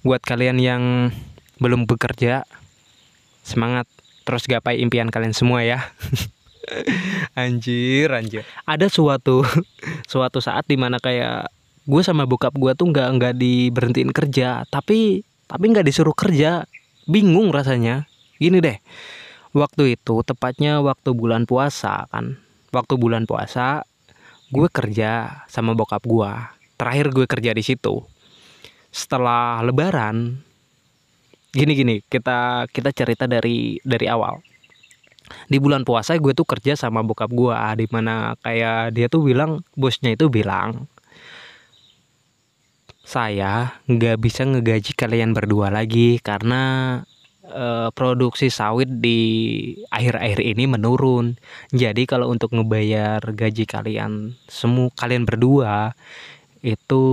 buat 0.05 0.21
kalian 0.21 0.61
yang 0.61 1.09
belum 1.57 1.89
bekerja 1.89 2.45
semangat. 3.41 3.89
Terus 4.21 4.45
gapai 4.45 4.77
impian 4.77 5.09
kalian 5.09 5.33
semua 5.33 5.65
ya. 5.65 5.81
Anjir 7.41 8.13
anjir. 8.13 8.45
Ada 8.69 8.85
suatu 8.85 9.41
suatu 10.11 10.37
saat 10.37 10.69
di 10.69 10.77
mana 10.77 11.01
kayak 11.01 11.49
gue 11.89 12.01
sama 12.05 12.29
bokap 12.29 12.53
gue 12.53 12.77
tuh 12.77 12.93
nggak 12.93 13.09
nggak 13.17 13.33
diberhentiin 13.41 14.13
kerja 14.13 14.61
tapi 14.69 15.25
tapi 15.49 15.65
nggak 15.73 15.89
disuruh 15.89 16.13
kerja. 16.13 16.69
Bingung 17.09 17.49
rasanya. 17.49 18.05
Gini 18.37 18.61
deh. 18.61 18.77
Waktu 19.57 19.97
itu 19.97 20.21
tepatnya 20.21 20.85
waktu 20.85 21.17
bulan 21.17 21.49
puasa 21.49 22.05
kan. 22.13 22.37
Waktu 22.71 22.95
bulan 23.01 23.25
puasa 23.25 23.83
gue 24.51 24.67
kerja 24.67 25.43
sama 25.47 25.71
bokap 25.71 26.03
gue. 26.03 26.31
Terakhir 26.75 27.15
gue 27.15 27.25
kerja 27.25 27.51
di 27.55 27.63
situ. 27.63 28.03
Setelah 28.91 29.63
lebaran 29.63 30.43
gini 31.51 31.75
gini 31.75 31.95
kita 32.03 32.67
kita 32.67 32.91
cerita 32.91 33.25
dari 33.25 33.79
dari 33.81 34.07
awal. 34.11 34.43
Di 35.47 35.63
bulan 35.63 35.87
puasa 35.87 36.19
gue 36.19 36.35
tuh 36.35 36.43
kerja 36.43 36.75
sama 36.75 36.99
bokap 36.99 37.31
gue 37.31 37.55
di 37.79 37.87
mana 37.87 38.35
kayak 38.43 38.91
dia 38.91 39.07
tuh 39.07 39.23
bilang 39.23 39.63
bosnya 39.79 40.11
itu 40.11 40.27
bilang 40.27 40.91
saya 43.11 43.75
nggak 43.91 44.23
bisa 44.23 44.47
ngegaji 44.47 44.95
kalian 44.95 45.35
berdua 45.35 45.67
lagi 45.67 46.19
karena 46.23 47.03
uh, 47.45 47.89
produksi 47.93 48.53
sawit 48.53 48.89
di 49.01 49.19
akhir-akhir 49.89 50.39
ini 50.41 50.65
menurun. 50.69 51.37
Jadi 51.73 52.05
kalau 52.05 52.29
untuk 52.29 52.53
ngebayar 52.53 53.21
gaji 53.21 53.65
kalian 53.65 54.37
semua 54.45 54.93
kalian 54.93 55.25
berdua 55.25 55.93
itu 56.61 57.03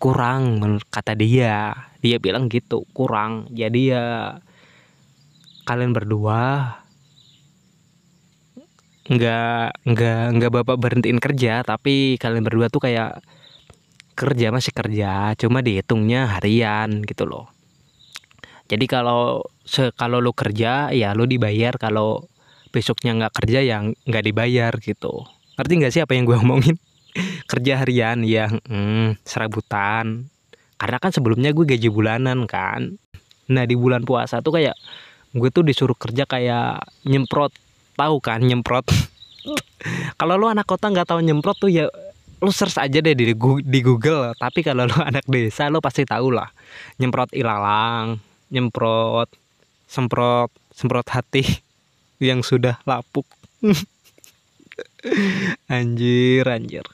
kurang 0.00 0.60
kata 0.88 1.12
dia. 1.18 1.74
Dia 1.98 2.22
bilang 2.22 2.46
gitu, 2.46 2.86
kurang. 2.94 3.50
Jadi 3.50 3.90
ya 3.90 4.38
kalian 5.68 5.92
berdua 5.92 6.72
nggak 9.08 9.88
nggak 9.88 10.22
nggak 10.36 10.52
bapak 10.52 10.76
berhentiin 10.76 11.16
kerja 11.16 11.64
tapi 11.64 12.20
kalian 12.20 12.44
berdua 12.44 12.68
tuh 12.68 12.84
kayak 12.84 13.24
kerja 14.12 14.52
masih 14.52 14.72
kerja 14.76 15.32
cuma 15.40 15.64
dihitungnya 15.64 16.28
harian 16.36 17.00
gitu 17.08 17.24
loh 17.24 17.48
jadi 18.68 18.84
kalau 18.84 19.48
kalau 19.96 20.20
lo 20.20 20.36
kerja 20.36 20.92
ya 20.92 21.16
lo 21.16 21.24
dibayar. 21.24 21.74
Kalau 21.80 22.28
besoknya 22.68 23.16
nggak 23.16 23.34
kerja 23.42 23.64
yang 23.64 23.96
nggak 24.04 24.24
dibayar 24.28 24.72
gitu. 24.76 25.24
Ngerti 25.56 25.72
nggak 25.80 25.92
sih 25.92 26.02
apa 26.04 26.12
yang 26.12 26.28
gue 26.28 26.36
omongin? 26.44 26.76
Kerja 27.48 27.80
harian 27.80 28.20
yang 28.22 28.60
hmm, 28.68 29.24
serabutan. 29.24 30.28
Karena 30.78 30.98
kan 31.00 31.10
sebelumnya 31.10 31.50
gue 31.56 31.64
gaji 31.64 31.88
bulanan 31.88 32.44
kan. 32.44 33.00
Nah 33.48 33.64
di 33.64 33.74
bulan 33.74 34.04
puasa 34.04 34.44
tuh 34.44 34.60
kayak 34.60 34.76
gue 35.32 35.48
tuh 35.48 35.64
disuruh 35.64 35.96
kerja 35.96 36.28
kayak 36.28 36.84
nyemprot. 37.08 37.50
Tahu 37.96 38.20
kan 38.20 38.44
nyemprot? 38.44 38.84
Kalau 40.20 40.36
lo 40.36 40.52
anak 40.52 40.68
kota 40.68 40.92
nggak 40.92 41.08
tahu 41.08 41.24
nyemprot 41.24 41.56
tuh 41.56 41.72
ya 41.72 41.88
lo 42.38 42.54
search 42.54 42.78
aja 42.78 43.00
deh 43.00 43.16
di, 43.16 43.32
di 43.64 43.80
Google. 43.80 44.36
Tapi 44.36 44.60
kalau 44.60 44.86
lo 44.86 44.98
anak 45.10 45.24
desa 45.26 45.72
lo 45.72 45.80
pasti 45.80 46.04
tahu 46.04 46.30
lah. 46.30 46.46
Nyemprot 47.00 47.32
ilalang 47.34 48.27
nyemprot 48.48 49.28
semprot 49.88 50.52
semprot 50.76 51.08
hati 51.08 51.42
yang 52.28 52.44
sudah 52.44 52.78
lapuk. 52.84 53.24
Anjir 55.72 56.44
anjir. 56.46 56.86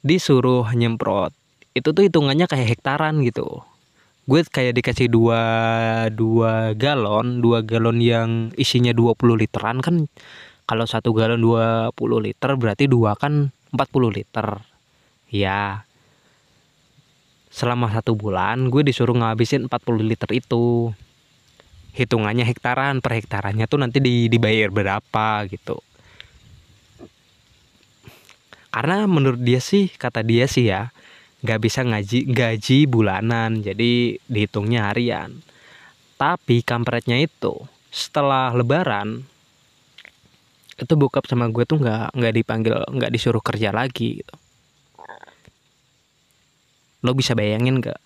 Disuruh 0.00 0.70
nyemprot. 0.72 1.34
Itu 1.74 1.92
tuh 1.92 2.06
hitungannya 2.06 2.46
kayak 2.48 2.78
hektaran 2.78 3.20
gitu. 3.26 3.66
Gue 4.28 4.44
kayak 4.44 4.76
dikasih 4.78 5.08
dua 5.08 5.42
dua 6.12 6.76
galon 6.76 7.40
dua 7.40 7.64
galon 7.64 7.98
yang 8.00 8.52
isinya 8.60 8.92
20 8.92 9.16
literan 9.40 9.80
kan. 9.80 10.04
Kalau 10.68 10.84
satu 10.84 11.16
galon 11.16 11.40
20 11.40 11.96
liter 12.20 12.50
berarti 12.60 12.84
dua 12.92 13.16
kan 13.16 13.48
40 13.72 14.16
liter. 14.20 14.60
Ya 15.32 15.87
selama 17.58 17.90
satu 17.90 18.14
bulan 18.14 18.70
gue 18.70 18.86
disuruh 18.86 19.18
ngabisin 19.18 19.66
40 19.66 20.06
liter 20.06 20.30
itu. 20.30 20.94
Hitungannya 21.98 22.46
hektaran 22.46 23.02
per 23.02 23.18
hektarannya 23.18 23.66
tuh 23.66 23.82
nanti 23.82 23.98
dibayar 24.30 24.70
berapa 24.70 25.42
gitu. 25.50 25.82
Karena 28.70 29.10
menurut 29.10 29.42
dia 29.42 29.58
sih 29.58 29.90
kata 29.90 30.22
dia 30.22 30.46
sih 30.46 30.70
ya 30.70 30.94
nggak 31.42 31.58
bisa 31.58 31.82
ngaji 31.82 32.30
gaji 32.30 32.86
bulanan 32.86 33.58
jadi 33.66 34.22
dihitungnya 34.30 34.94
harian. 34.94 35.42
Tapi 36.14 36.62
kampretnya 36.62 37.18
itu 37.18 37.58
setelah 37.90 38.54
lebaran 38.54 39.26
itu 40.78 40.94
bokap 40.94 41.26
sama 41.26 41.50
gue 41.50 41.66
tuh 41.66 41.82
nggak 41.82 42.14
nggak 42.14 42.34
dipanggil 42.38 42.74
nggak 42.86 43.10
disuruh 43.10 43.42
kerja 43.42 43.74
lagi 43.74 44.22
gitu 44.22 44.34
lo 47.02 47.14
bisa 47.14 47.38
bayangin 47.38 47.78
nggak? 47.78 48.00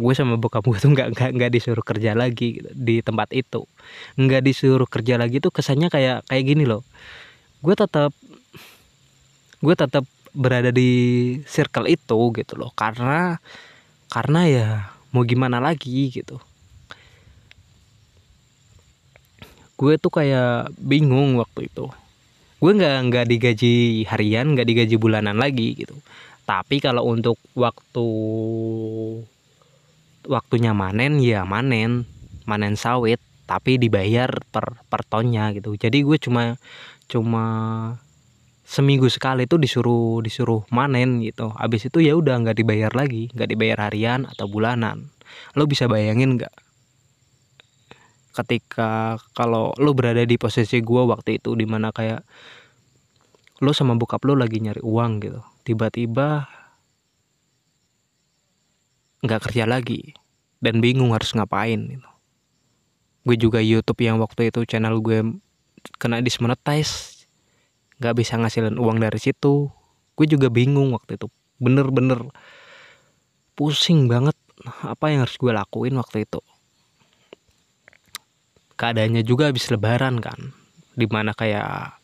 Gue 0.00 0.12
sama 0.16 0.40
bokap 0.40 0.64
gue 0.64 0.78
tuh 0.80 0.90
nggak 0.90 1.12
nggak 1.14 1.30
nggak 1.36 1.50
disuruh 1.52 1.84
kerja 1.84 2.16
lagi 2.16 2.64
di 2.72 3.04
tempat 3.04 3.30
itu. 3.36 3.68
Nggak 4.16 4.42
disuruh 4.48 4.88
kerja 4.88 5.20
lagi 5.20 5.38
tuh 5.38 5.52
kesannya 5.52 5.92
kayak 5.92 6.26
kayak 6.26 6.44
gini 6.44 6.64
loh. 6.66 6.82
Gue 7.60 7.76
tetap 7.76 8.10
gue 9.60 9.74
tetap 9.76 10.04
berada 10.32 10.72
di 10.72 10.90
circle 11.44 11.86
itu 11.86 12.18
gitu 12.34 12.54
loh. 12.56 12.72
Karena 12.74 13.38
karena 14.10 14.40
ya 14.48 14.68
mau 15.14 15.22
gimana 15.22 15.62
lagi 15.62 16.10
gitu. 16.10 16.40
Gue 19.76 19.96
tuh 20.00 20.12
kayak 20.12 20.74
bingung 20.80 21.38
waktu 21.38 21.70
itu. 21.70 21.86
Gue 22.56 22.72
nggak 22.72 22.98
nggak 23.12 23.26
digaji 23.28 24.04
harian 24.08 24.56
nggak 24.56 24.68
digaji 24.68 24.96
bulanan 24.96 25.36
lagi 25.36 25.76
gitu 25.76 25.96
tapi 26.50 26.82
kalau 26.82 27.06
untuk 27.06 27.38
waktu 27.54 28.06
waktunya 30.26 30.74
manen 30.74 31.22
ya 31.22 31.46
manen. 31.46 32.10
Manen 32.42 32.74
sawit 32.74 33.22
tapi 33.46 33.78
dibayar 33.78 34.26
per 34.50 34.82
per 34.90 35.06
tonnya 35.06 35.54
gitu. 35.54 35.78
Jadi 35.78 36.02
gue 36.02 36.18
cuma 36.18 36.58
cuma 37.06 37.44
seminggu 38.66 39.06
sekali 39.06 39.46
itu 39.46 39.62
disuruh 39.62 40.18
disuruh 40.18 40.66
manen 40.74 41.22
gitu. 41.22 41.54
Habis 41.54 41.86
itu 41.86 42.02
ya 42.02 42.18
udah 42.18 42.42
nggak 42.42 42.58
dibayar 42.58 42.90
lagi. 42.90 43.30
Nggak 43.30 43.48
dibayar 43.54 43.78
harian 43.86 44.26
atau 44.26 44.50
bulanan. 44.50 45.14
Lo 45.54 45.70
bisa 45.70 45.86
bayangin 45.86 46.34
nggak? 46.34 46.54
Ketika 48.34 49.22
kalau 49.38 49.70
lo 49.78 49.94
berada 49.94 50.26
di 50.26 50.34
posisi 50.34 50.82
gue 50.82 51.02
waktu 51.06 51.38
itu 51.38 51.54
di 51.54 51.66
mana 51.70 51.94
kayak 51.94 52.26
lo 53.62 53.70
sama 53.70 53.94
bokap 53.94 54.26
lo 54.26 54.34
lagi 54.34 54.58
nyari 54.58 54.82
uang 54.82 55.12
gitu 55.22 55.42
tiba-tiba 55.70 56.50
nggak 59.22 59.40
kerja 59.46 59.70
lagi 59.70 60.18
dan 60.58 60.82
bingung 60.82 61.14
harus 61.14 61.30
ngapain 61.30 61.78
gitu. 61.78 62.10
Gue 63.22 63.36
juga 63.38 63.62
YouTube 63.62 64.02
yang 64.02 64.18
waktu 64.18 64.50
itu 64.50 64.66
channel 64.66 64.98
gue 64.98 65.22
kena 66.02 66.18
dismonetize 66.18 67.22
nggak 68.02 68.14
bisa 68.18 68.34
ngasilin 68.34 68.82
uang 68.82 68.98
dari 68.98 69.22
situ. 69.22 69.70
Gue 70.18 70.26
juga 70.26 70.50
bingung 70.50 70.90
waktu 70.90 71.14
itu 71.14 71.30
bener-bener 71.62 72.26
pusing 73.54 74.10
banget 74.10 74.34
apa 74.82 75.14
yang 75.14 75.22
harus 75.22 75.38
gue 75.38 75.54
lakuin 75.54 75.94
waktu 75.94 76.26
itu. 76.26 76.42
Keadaannya 78.74 79.22
juga 79.22 79.54
habis 79.54 79.70
lebaran 79.70 80.18
kan 80.18 80.50
di 80.98 81.06
mana 81.06 81.30
kayak 81.30 81.99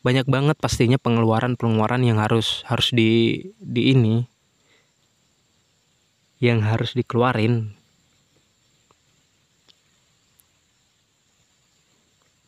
banyak 0.00 0.24
banget 0.24 0.56
pastinya 0.56 0.96
pengeluaran 0.96 1.60
pengeluaran 1.60 2.00
yang 2.00 2.16
harus 2.16 2.64
harus 2.64 2.88
di 2.92 3.44
di 3.60 3.92
ini. 3.92 4.24
Yang 6.40 6.60
harus 6.64 6.90
dikeluarin. 6.96 7.76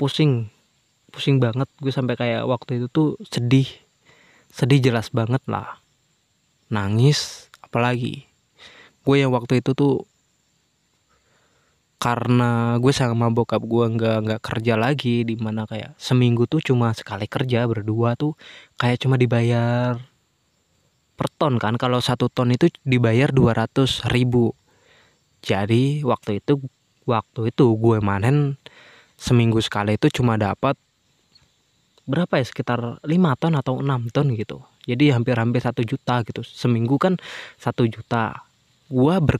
Pusing. 0.00 0.48
Pusing 1.12 1.36
banget. 1.44 1.68
Gue 1.76 1.92
sampai 1.92 2.16
kayak 2.16 2.48
waktu 2.48 2.80
itu 2.80 2.86
tuh 2.88 3.20
sedih. 3.28 3.68
Sedih 4.48 4.80
jelas 4.80 5.12
banget 5.12 5.44
lah. 5.44 5.76
Nangis. 6.72 7.52
Apalagi. 7.60 8.24
Gue 9.04 9.20
yang 9.20 9.28
waktu 9.36 9.60
itu 9.60 9.76
tuh 9.76 10.08
karena 12.02 12.82
gue 12.82 12.90
sama 12.90 13.30
bokap 13.30 13.62
gue 13.62 13.84
nggak 13.94 14.16
nggak 14.26 14.40
kerja 14.42 14.74
lagi 14.74 15.22
di 15.22 15.38
mana 15.38 15.70
kayak 15.70 15.94
seminggu 16.02 16.50
tuh 16.50 16.58
cuma 16.58 16.90
sekali 16.98 17.30
kerja 17.30 17.62
berdua 17.70 18.18
tuh 18.18 18.34
kayak 18.74 19.06
cuma 19.06 19.14
dibayar 19.14 19.94
per 21.14 21.28
ton 21.38 21.62
kan. 21.62 21.78
Kalau 21.78 22.02
satu 22.02 22.26
ton 22.26 22.50
itu 22.50 22.66
dibayar 22.82 23.30
200 23.30 24.10
ribu. 24.10 24.50
Jadi 25.46 26.02
waktu 26.02 26.42
itu 26.42 26.58
waktu 27.06 27.54
itu 27.54 27.66
gue 27.78 27.98
manen 28.02 28.58
seminggu 29.14 29.62
sekali 29.62 29.94
itu 29.94 30.10
cuma 30.10 30.34
dapat 30.34 30.74
berapa 32.10 32.42
ya? 32.42 32.44
Sekitar 32.46 32.98
5 33.06 33.06
ton 33.38 33.54
atau 33.54 33.78
6 33.78 34.10
ton 34.10 34.26
gitu. 34.34 34.66
Jadi 34.90 35.14
hampir-hampir 35.14 35.62
satu 35.62 35.86
juta 35.86 36.26
gitu. 36.26 36.42
Seminggu 36.42 36.98
kan 36.98 37.14
satu 37.54 37.86
juta. 37.86 38.42
Gua 38.90 39.22
ber 39.22 39.38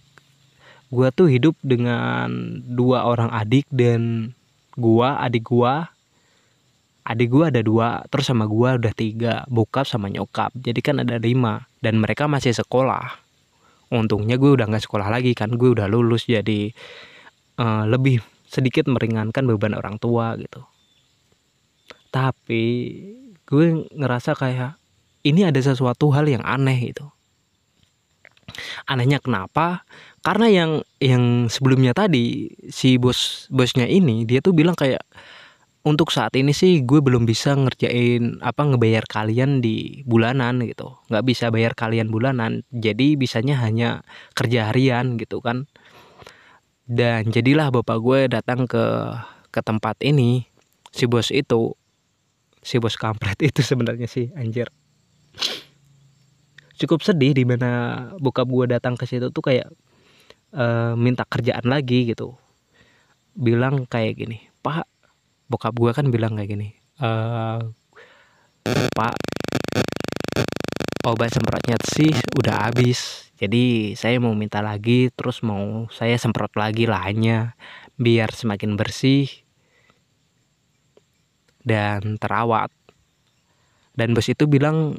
gua 0.93 1.09
tuh 1.09 1.33
hidup 1.33 1.57
dengan 1.65 2.61
dua 2.69 3.09
orang 3.09 3.33
adik 3.33 3.65
dan 3.73 4.33
gua 4.77 5.17
adik 5.25 5.49
gua. 5.49 5.89
Adik 7.03 7.35
gua 7.35 7.51
ada 7.51 7.65
dua 7.65 8.07
terus 8.13 8.31
sama 8.31 8.47
gua 8.47 8.79
udah 8.79 8.95
tiga 8.95 9.43
bokap 9.49 9.89
sama 9.89 10.13
nyokap. 10.13 10.55
Jadi 10.55 10.81
kan 10.85 11.01
ada 11.01 11.17
lima 11.19 11.67
dan 11.81 11.99
mereka 11.99 12.29
masih 12.29 12.53
sekolah. 12.55 13.19
Untungnya 13.93 14.41
gue 14.41 14.57
udah 14.57 14.73
nggak 14.73 14.89
sekolah 14.89 15.13
lagi 15.13 15.37
kan 15.37 15.53
gue 15.53 15.69
udah 15.69 15.85
lulus 15.85 16.25
jadi 16.25 16.73
uh, 17.61 17.85
lebih 17.85 18.25
sedikit 18.49 18.89
meringankan 18.89 19.45
beban 19.45 19.77
orang 19.77 20.01
tua 20.01 20.33
gitu. 20.41 20.65
Tapi 22.09 22.65
gue 23.45 23.85
ngerasa 23.93 24.33
kayak 24.33 24.81
ini 25.29 25.45
ada 25.45 25.61
sesuatu 25.61 26.09
hal 26.15 26.25
yang 26.25 26.41
aneh 26.41 26.95
itu 26.95 27.05
anehnya 28.87 29.23
kenapa 29.23 29.87
karena 30.23 30.47
yang 30.47 30.71
yang 31.03 31.51
sebelumnya 31.51 31.91
tadi 31.95 32.55
si 32.71 32.95
bos 32.95 33.51
bosnya 33.51 33.91
ini 33.91 34.23
dia 34.23 34.39
tuh 34.39 34.55
bilang 34.55 34.79
kayak 34.79 35.03
untuk 35.83 36.15
saat 36.15 36.31
ini 36.39 36.55
sih 36.55 36.87
gue 36.87 37.03
belum 37.03 37.27
bisa 37.27 37.59
ngerjain 37.59 38.39
apa 38.39 38.63
ngebayar 38.63 39.03
kalian 39.03 39.59
di 39.59 40.07
bulanan 40.07 40.63
gitu. 40.63 40.95
Nggak 41.11 41.25
bisa 41.27 41.51
bayar 41.51 41.75
kalian 41.75 42.07
bulanan 42.07 42.63
jadi 42.71 43.19
bisanya 43.19 43.59
hanya 43.59 44.07
kerja 44.39 44.71
harian 44.71 45.19
gitu 45.19 45.43
kan. 45.43 45.67
Dan 46.87 47.35
jadilah 47.35 47.75
bapak 47.75 47.99
gue 47.99 48.21
datang 48.31 48.71
ke 48.71 48.85
ke 49.51 49.61
tempat 49.61 49.99
ini 50.07 50.47
si 50.95 51.11
bos 51.11 51.35
itu 51.35 51.75
si 52.63 52.79
bos 52.79 52.95
kampret 52.95 53.43
itu 53.51 53.67
sebenarnya 53.67 54.07
sih 54.07 54.31
anjir. 54.39 54.71
Cukup 56.79 57.03
sedih 57.03 57.35
di 57.35 57.43
mana 57.43 58.07
bokap 58.23 58.47
gue 58.47 58.71
datang 58.71 58.95
ke 58.95 59.03
situ 59.07 59.35
tuh 59.35 59.43
kayak 59.43 59.67
uh, 60.55 60.95
minta 60.97 61.25
kerjaan 61.27 61.67
lagi 61.67 62.13
gitu. 62.13 62.37
Bilang 63.33 63.89
kayak 63.89 64.21
gini 64.21 64.39
pak 64.63 64.87
bokap 65.51 65.75
gue 65.75 65.91
kan 65.93 66.07
bilang 66.09 66.39
kayak 66.39 66.51
gini 66.55 66.69
uh, 67.03 67.61
pak 68.95 69.15
obat 71.03 71.35
semprotnya 71.35 71.77
sih 71.83 72.13
udah 72.39 72.71
habis. 72.71 73.31
Jadi 73.43 73.99
saya 73.99 74.23
mau 74.23 74.39
minta 74.39 74.63
lagi 74.63 75.11
terus 75.11 75.43
mau 75.43 75.91
saya 75.91 76.15
semprot 76.15 76.55
lagi 76.55 76.87
lahannya 76.87 77.59
biar 77.99 78.31
semakin 78.31 78.79
bersih 78.79 79.27
dan 81.67 82.23
terawat. 82.23 82.71
Dan 83.99 84.15
bos 84.15 84.31
itu 84.31 84.47
bilang 84.47 84.95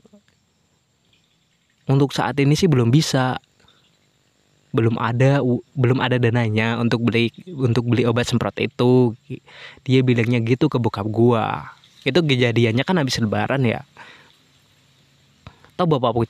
untuk 1.88 2.12
saat 2.12 2.36
ini 2.40 2.54
sih 2.60 2.68
belum 2.68 2.92
bisa 2.92 3.40
belum 4.74 4.98
ada 4.98 5.40
belum 5.78 6.02
ada 6.02 6.18
dananya 6.18 6.82
untuk 6.82 7.06
beli 7.06 7.30
untuk 7.54 7.86
beli 7.94 8.10
obat 8.10 8.26
semprot 8.26 8.58
itu. 8.58 9.14
Dia 9.86 10.02
bilangnya 10.02 10.42
gitu 10.42 10.66
ke 10.66 10.82
bokap 10.82 11.06
gua. 11.08 11.78
Itu 12.04 12.26
kejadiannya 12.26 12.84
kan 12.84 12.98
habis 12.98 13.22
lebaran 13.22 13.64
ya. 13.64 13.86
Tau 15.78 15.86
bapak 15.86 16.26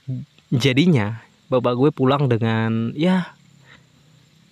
jadinya 0.53 1.23
bapak 1.49 1.73
gue 1.75 1.89
pulang 1.89 2.29
dengan 2.29 2.93
ya 2.93 3.33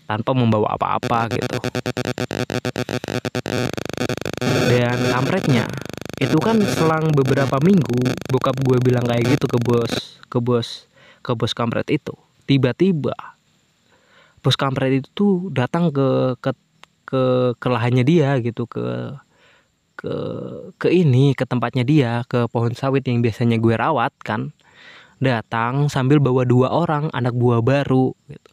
tanpa 0.10 0.34
membawa 0.34 0.75
apa-apa 0.75 1.32
gitu. 1.36 1.58
Dan 4.71 4.97
kampretnya 5.12 5.65
itu 6.21 6.38
kan 6.38 6.62
selang 6.77 7.10
beberapa 7.12 7.58
minggu 7.63 8.13
bokap 8.30 8.56
gue 8.62 8.77
bilang 8.84 9.06
kayak 9.08 9.36
gitu 9.36 9.45
ke 9.49 9.58
bos 9.62 10.21
ke 10.30 10.38
bos 10.38 10.86
ke 11.21 11.32
bos 11.34 11.51
kampret 11.54 11.88
itu. 11.89 12.13
Tiba-tiba 12.45 13.15
bos 14.41 14.58
kampret 14.58 15.01
itu 15.01 15.10
tuh 15.13 15.34
datang 15.54 15.93
ke 15.93 16.38
ke 16.41 16.51
ke 17.06 17.23
ke 17.62 17.67
lahannya 17.69 18.01
dia 18.01 18.38
gitu 18.41 18.65
ke 18.65 19.13
ke 19.93 20.13
ke 20.82 20.88
ini 20.89 21.38
ke 21.38 21.45
tempatnya 21.45 21.86
dia 21.86 22.12
ke 22.25 22.49
pohon 22.49 22.73
sawit 22.73 23.06
yang 23.06 23.21
biasanya 23.21 23.62
gue 23.62 23.75
rawat 23.77 24.13
kan. 24.25 24.49
Datang 25.21 25.86
sambil 25.93 26.17
bawa 26.17 26.41
dua 26.49 26.73
orang 26.73 27.13
anak 27.13 27.38
buah 27.38 27.62
baru 27.62 28.17
gitu. 28.25 28.51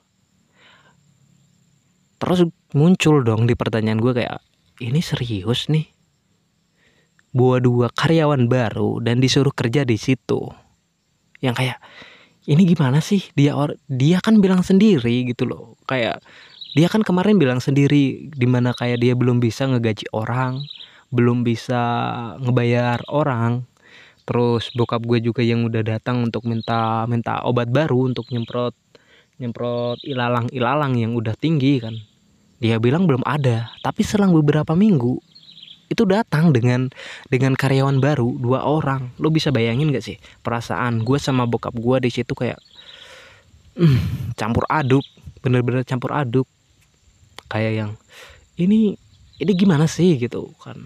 Terus 2.20 2.40
muncul 2.77 3.24
dong 3.24 3.48
di 3.48 3.57
pertanyaan 3.57 4.03
gue 4.03 4.12
kayak 4.12 4.44
ini 4.85 5.01
serius 5.01 5.72
nih? 5.72 5.88
Bawa 7.33 7.64
dua 7.64 7.88
karyawan 7.88 8.44
baru 8.53 9.01
dan 9.01 9.24
disuruh 9.24 9.55
kerja 9.57 9.88
di 9.88 9.96
situ. 9.96 10.44
Yang 11.40 11.55
kayak 11.64 11.79
ini 12.48 12.64
gimana 12.64 13.04
sih? 13.04 13.20
Dia 13.37 13.52
or 13.52 13.76
dia 13.92 14.24
kan 14.24 14.40
bilang 14.40 14.64
sendiri 14.64 15.28
gitu 15.28 15.44
loh. 15.44 15.76
Kayak 15.84 16.24
dia 16.72 16.88
kan 16.88 17.04
kemarin 17.04 17.37
bilang 17.37 17.61
sendiri 17.61 18.32
di 18.32 18.46
mana 18.48 18.72
kayak 18.72 19.04
dia 19.04 19.12
belum 19.12 19.38
bisa 19.38 19.68
ngegaji 19.68 20.08
orang 20.16 20.64
belum 21.08 21.44
bisa 21.44 21.80
ngebayar 22.40 23.00
orang. 23.08 23.64
Terus 24.28 24.68
bokap 24.76 25.08
gue 25.08 25.24
juga 25.24 25.40
yang 25.40 25.64
udah 25.64 25.80
datang 25.80 26.20
untuk 26.20 26.44
minta 26.44 27.08
minta 27.08 27.40
obat 27.48 27.72
baru 27.72 28.12
untuk 28.12 28.28
nyemprot 28.28 28.76
nyemprot 29.40 30.04
ilalang 30.04 30.52
ilalang 30.52 31.00
yang 31.00 31.16
udah 31.16 31.32
tinggi 31.32 31.80
kan. 31.80 31.96
Dia 32.61 32.76
bilang 32.76 33.08
belum 33.08 33.24
ada 33.24 33.72
tapi 33.80 34.04
selang 34.04 34.37
beberapa 34.37 34.76
minggu 34.76 35.16
itu 35.88 36.05
datang 36.05 36.53
dengan 36.53 36.92
dengan 37.33 37.57
karyawan 37.57 38.01
baru 38.01 38.37
dua 38.37 38.64
orang. 38.64 39.12
Lo 39.16 39.33
bisa 39.33 39.48
bayangin 39.48 39.90
gak 39.92 40.05
sih 40.05 40.20
perasaan 40.44 41.03
gue 41.03 41.18
sama 41.20 41.48
bokap 41.48 41.72
gue 41.77 41.96
di 42.05 42.11
situ 42.12 42.33
kayak 42.37 42.61
hmm, 43.77 44.37
campur 44.37 44.68
aduk 44.68 45.05
bener-bener 45.40 45.83
campur 45.83 46.12
aduk. 46.12 46.46
Kayak 47.48 47.72
yang 47.72 47.90
ini 48.61 49.01
ini 49.40 49.53
gimana 49.57 49.88
sih? 49.88 50.20
Gitu 50.20 50.53
kan. 50.61 50.77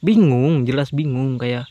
Bingung 0.00 0.64
jelas 0.64 0.88
bingung 0.88 1.36
kayak 1.36 1.68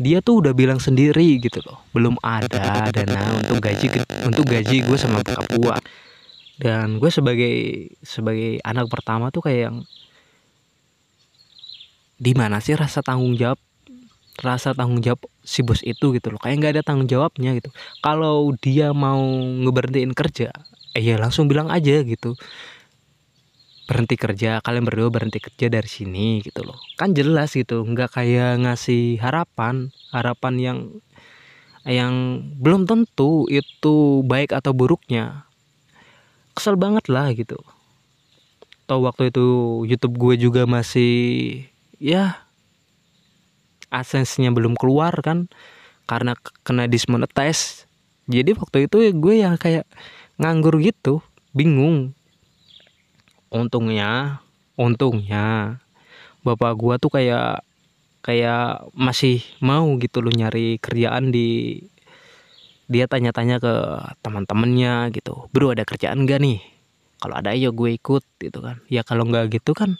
dia 0.00 0.18
tuh 0.24 0.42
udah 0.42 0.52
bilang 0.56 0.80
sendiri 0.82 1.38
gitu 1.38 1.62
loh 1.62 1.84
belum 1.94 2.16
ada 2.24 2.90
dana 2.90 3.38
untuk 3.38 3.62
gaji 3.62 3.86
untuk 4.26 4.44
gaji 4.50 4.82
gue 4.82 4.98
sama 4.98 5.22
bokap 5.22 5.46
gue 5.52 5.74
dan 6.58 6.98
gue 6.98 7.10
sebagai 7.12 7.54
sebagai 8.02 8.58
anak 8.66 8.90
pertama 8.90 9.30
tuh 9.30 9.46
kayak 9.46 9.60
yang 9.70 9.76
di 12.22 12.32
mana 12.38 12.62
sih 12.62 12.78
rasa 12.78 13.02
tanggung 13.02 13.34
jawab 13.34 13.58
rasa 14.38 14.72
tanggung 14.72 15.02
jawab 15.02 15.26
si 15.42 15.60
bos 15.66 15.82
itu 15.82 16.14
gitu 16.14 16.30
loh. 16.30 16.38
Kayak 16.40 16.56
nggak 16.62 16.72
ada 16.78 16.82
tanggung 16.86 17.10
jawabnya 17.10 17.58
gitu. 17.58 17.68
Kalau 18.00 18.54
dia 18.62 18.94
mau 18.94 19.20
ngeberhentiin 19.66 20.14
kerja 20.14 20.54
eh 20.92 21.02
ya 21.02 21.18
langsung 21.18 21.50
bilang 21.50 21.68
aja 21.68 22.00
gitu. 22.06 22.38
Berhenti 23.90 24.14
kerja 24.14 24.62
kalian 24.62 24.86
berdua 24.86 25.10
berhenti 25.10 25.42
kerja 25.42 25.66
dari 25.66 25.90
sini 25.90 26.40
gitu 26.46 26.62
loh. 26.62 26.78
Kan 26.94 27.12
jelas 27.12 27.58
gitu 27.58 27.82
nggak 27.82 28.14
kayak 28.14 28.62
ngasih 28.62 29.18
harapan 29.18 29.90
harapan 30.14 30.54
yang 30.62 30.78
yang 31.82 32.14
belum 32.62 32.86
tentu 32.86 33.50
itu 33.50 34.22
baik 34.22 34.54
atau 34.54 34.70
buruknya. 34.70 35.44
Kesel 36.54 36.78
banget 36.78 37.10
lah 37.10 37.34
gitu. 37.34 37.58
Atau 38.86 39.02
waktu 39.08 39.34
itu 39.34 39.46
YouTube 39.88 40.14
gue 40.20 40.34
juga 40.46 40.68
masih 40.68 41.71
ya 42.02 42.42
asensnya 43.94 44.50
belum 44.50 44.74
keluar 44.74 45.14
kan 45.22 45.46
karena 46.10 46.34
kena 46.66 46.90
dismonetize. 46.90 47.86
Jadi 48.26 48.58
waktu 48.58 48.90
itu 48.90 49.14
gue 49.14 49.34
yang 49.38 49.54
kayak 49.54 49.86
nganggur 50.42 50.82
gitu 50.82 51.22
bingung. 51.54 52.10
Untungnya 53.54 54.42
untungnya 54.74 55.78
bapak 56.42 56.74
gue 56.74 56.94
tuh 56.98 57.12
kayak 57.12 57.62
kayak 58.24 58.88
masih 58.98 59.44
mau 59.62 59.86
gitu 60.02 60.24
loh 60.24 60.34
nyari 60.34 60.82
kerjaan 60.82 61.30
di 61.30 61.78
dia 62.90 63.06
tanya-tanya 63.06 63.62
ke 63.62 63.74
teman-temannya 64.26 65.14
gitu 65.14 65.46
bro 65.54 65.70
ada 65.70 65.86
kerjaan 65.86 66.26
gak 66.26 66.42
nih? 66.42 66.58
Kalau 67.22 67.38
ada 67.38 67.54
ayo 67.54 67.70
gue 67.70 67.94
ikut 67.94 68.26
gitu 68.42 68.58
kan. 68.58 68.82
Ya 68.90 69.06
kalau 69.06 69.22
nggak 69.22 69.54
gitu 69.54 69.78
kan 69.78 69.94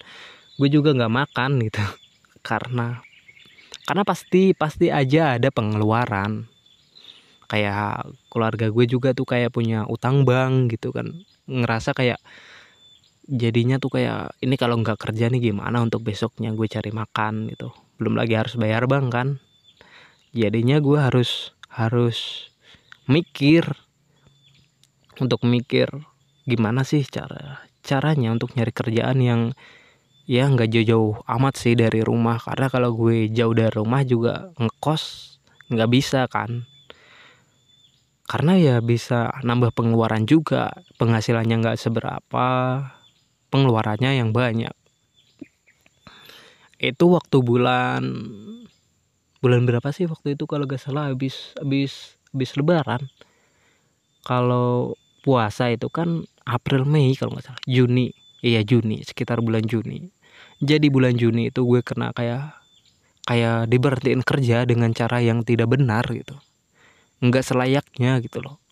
gue 0.62 0.70
juga 0.70 0.94
nggak 0.94 1.10
makan 1.10 1.58
gitu. 1.66 1.82
Karena 2.46 3.02
karena 3.82 4.06
pasti 4.06 4.54
pasti 4.54 4.94
aja 4.94 5.34
ada 5.34 5.50
pengeluaran. 5.50 6.46
Kayak 7.50 8.14
keluarga 8.30 8.70
gue 8.70 8.86
juga 8.86 9.10
tuh 9.10 9.26
kayak 9.26 9.50
punya 9.50 9.82
utang 9.90 10.22
bank 10.22 10.70
gitu 10.78 10.94
kan. 10.94 11.26
Ngerasa 11.50 11.90
kayak 11.90 12.22
jadinya 13.26 13.82
tuh 13.82 13.98
kayak 13.98 14.38
ini 14.38 14.54
kalau 14.54 14.78
nggak 14.78 15.02
kerja 15.02 15.26
nih 15.34 15.50
gimana 15.50 15.82
untuk 15.82 16.06
besoknya 16.06 16.54
gue 16.54 16.70
cari 16.70 16.94
makan? 16.94 17.50
gitu. 17.50 17.74
Belum 17.98 18.14
lagi 18.14 18.38
harus 18.38 18.54
bayar 18.54 18.86
bank 18.86 19.10
kan. 19.10 19.28
Jadinya 20.30 20.78
gue 20.78 20.96
harus 21.02 21.50
harus 21.66 22.48
mikir 23.10 23.66
untuk 25.18 25.42
mikir 25.42 25.90
gimana 26.46 26.86
sih 26.86 27.02
cara 27.02 27.66
caranya 27.82 28.30
untuk 28.30 28.54
nyari 28.54 28.70
kerjaan 28.70 29.18
yang 29.18 29.40
ya 30.32 30.48
nggak 30.48 30.72
jauh-jauh 30.72 31.20
amat 31.28 31.54
sih 31.60 31.76
dari 31.76 32.00
rumah. 32.00 32.40
Karena 32.40 32.72
kalau 32.72 32.96
gue 32.96 33.28
jauh 33.28 33.52
dari 33.52 33.68
rumah 33.68 34.00
juga 34.00 34.48
ngekos 34.56 35.36
nggak 35.68 35.90
bisa 35.92 36.24
kan. 36.32 36.64
Karena 38.24 38.56
ya 38.56 38.76
bisa 38.80 39.28
nambah 39.44 39.76
pengeluaran 39.76 40.24
juga. 40.24 40.72
Penghasilannya 40.96 41.56
nggak 41.60 41.76
seberapa 41.76 42.46
pengeluarannya 43.52 44.16
yang 44.16 44.32
banyak. 44.32 44.72
Itu 46.80 47.12
waktu 47.12 47.36
bulan 47.44 48.02
bulan 49.44 49.68
berapa 49.68 49.92
sih 49.92 50.08
waktu 50.08 50.34
itu 50.38 50.48
kalau 50.48 50.64
gak 50.64 50.80
salah? 50.80 51.12
Habis 51.12 51.52
habis 51.60 52.16
habis 52.32 52.56
lebaran. 52.56 53.04
Kalau 54.24 54.96
puasa 55.20 55.68
itu 55.68 55.92
kan 55.92 56.24
April 56.48 56.88
Mei 56.88 57.12
kalau 57.20 57.36
nggak 57.36 57.52
salah. 57.52 57.62
Juni 57.68 58.16
iya 58.42 58.64
Juni 58.66 59.04
sekitar 59.06 59.38
bulan 59.44 59.62
Juni 59.62 60.21
jadi 60.62 60.86
bulan 60.88 61.18
Juni 61.18 61.50
itu 61.50 61.66
gue 61.66 61.82
kena 61.82 62.14
kayak 62.14 62.54
kayak 63.26 63.66
diberhentiin 63.66 64.22
kerja 64.22 64.62
dengan 64.62 64.94
cara 64.94 65.18
yang 65.18 65.42
tidak 65.42 65.74
benar 65.74 66.06
gitu. 66.14 66.38
Nggak 67.18 67.42
selayaknya 67.42 68.22
gitu 68.22 68.38
loh. 68.38 68.62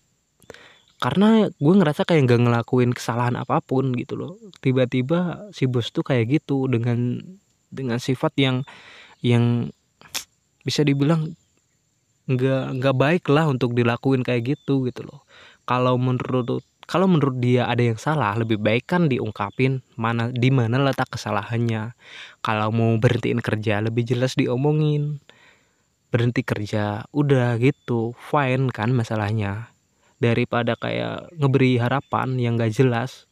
Karena 1.03 1.51
gue 1.51 1.73
ngerasa 1.75 2.07
kayak 2.07 2.31
nggak 2.31 2.41
ngelakuin 2.47 2.91
kesalahan 2.95 3.35
apa 3.35 3.59
pun 3.59 3.91
gitu 3.99 4.15
loh. 4.15 4.39
Tiba-tiba 4.63 5.51
si 5.51 5.67
bos 5.67 5.91
tuh 5.91 6.07
kayak 6.07 6.39
gitu 6.39 6.71
dengan 6.71 7.19
dengan 7.67 7.99
sifat 7.99 8.31
yang 8.39 8.63
yang 9.19 9.67
bisa 10.63 10.87
dibilang 10.87 11.35
nggak 12.29 12.63
nggak 12.79 12.95
baik 12.95 13.23
lah 13.33 13.51
untuk 13.51 13.75
dilakuin 13.75 14.23
kayak 14.23 14.55
gitu 14.55 14.87
gitu 14.87 15.03
loh. 15.03 15.27
Kalau 15.67 15.99
menurut 15.99 16.63
kalau 16.91 17.07
menurut 17.07 17.39
dia 17.39 17.71
ada 17.71 17.79
yang 17.79 17.95
salah 17.95 18.35
lebih 18.35 18.59
baik 18.59 18.83
kan 18.83 19.07
diungkapin 19.07 19.79
mana 19.95 20.27
di 20.27 20.51
mana 20.51 20.75
letak 20.75 21.15
kesalahannya. 21.15 21.95
Kalau 22.43 22.67
mau 22.75 22.99
berhentiin 22.99 23.39
kerja 23.39 23.79
lebih 23.79 24.03
jelas 24.03 24.35
diomongin. 24.35 25.23
Berhenti 26.11 26.43
kerja 26.43 27.07
udah 27.15 27.55
gitu 27.63 28.11
fine 28.19 28.67
kan 28.75 28.91
masalahnya. 28.91 29.71
Daripada 30.19 30.75
kayak 30.75 31.31
ngeberi 31.39 31.79
harapan 31.79 32.35
yang 32.35 32.59
gak 32.59 32.75
jelas. 32.75 33.23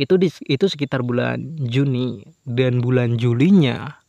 Itu 0.00 0.16
di, 0.16 0.32
itu 0.48 0.64
sekitar 0.64 1.04
bulan 1.04 1.60
Juni 1.60 2.24
dan 2.48 2.80
bulan 2.80 3.20
Julinya 3.20 4.00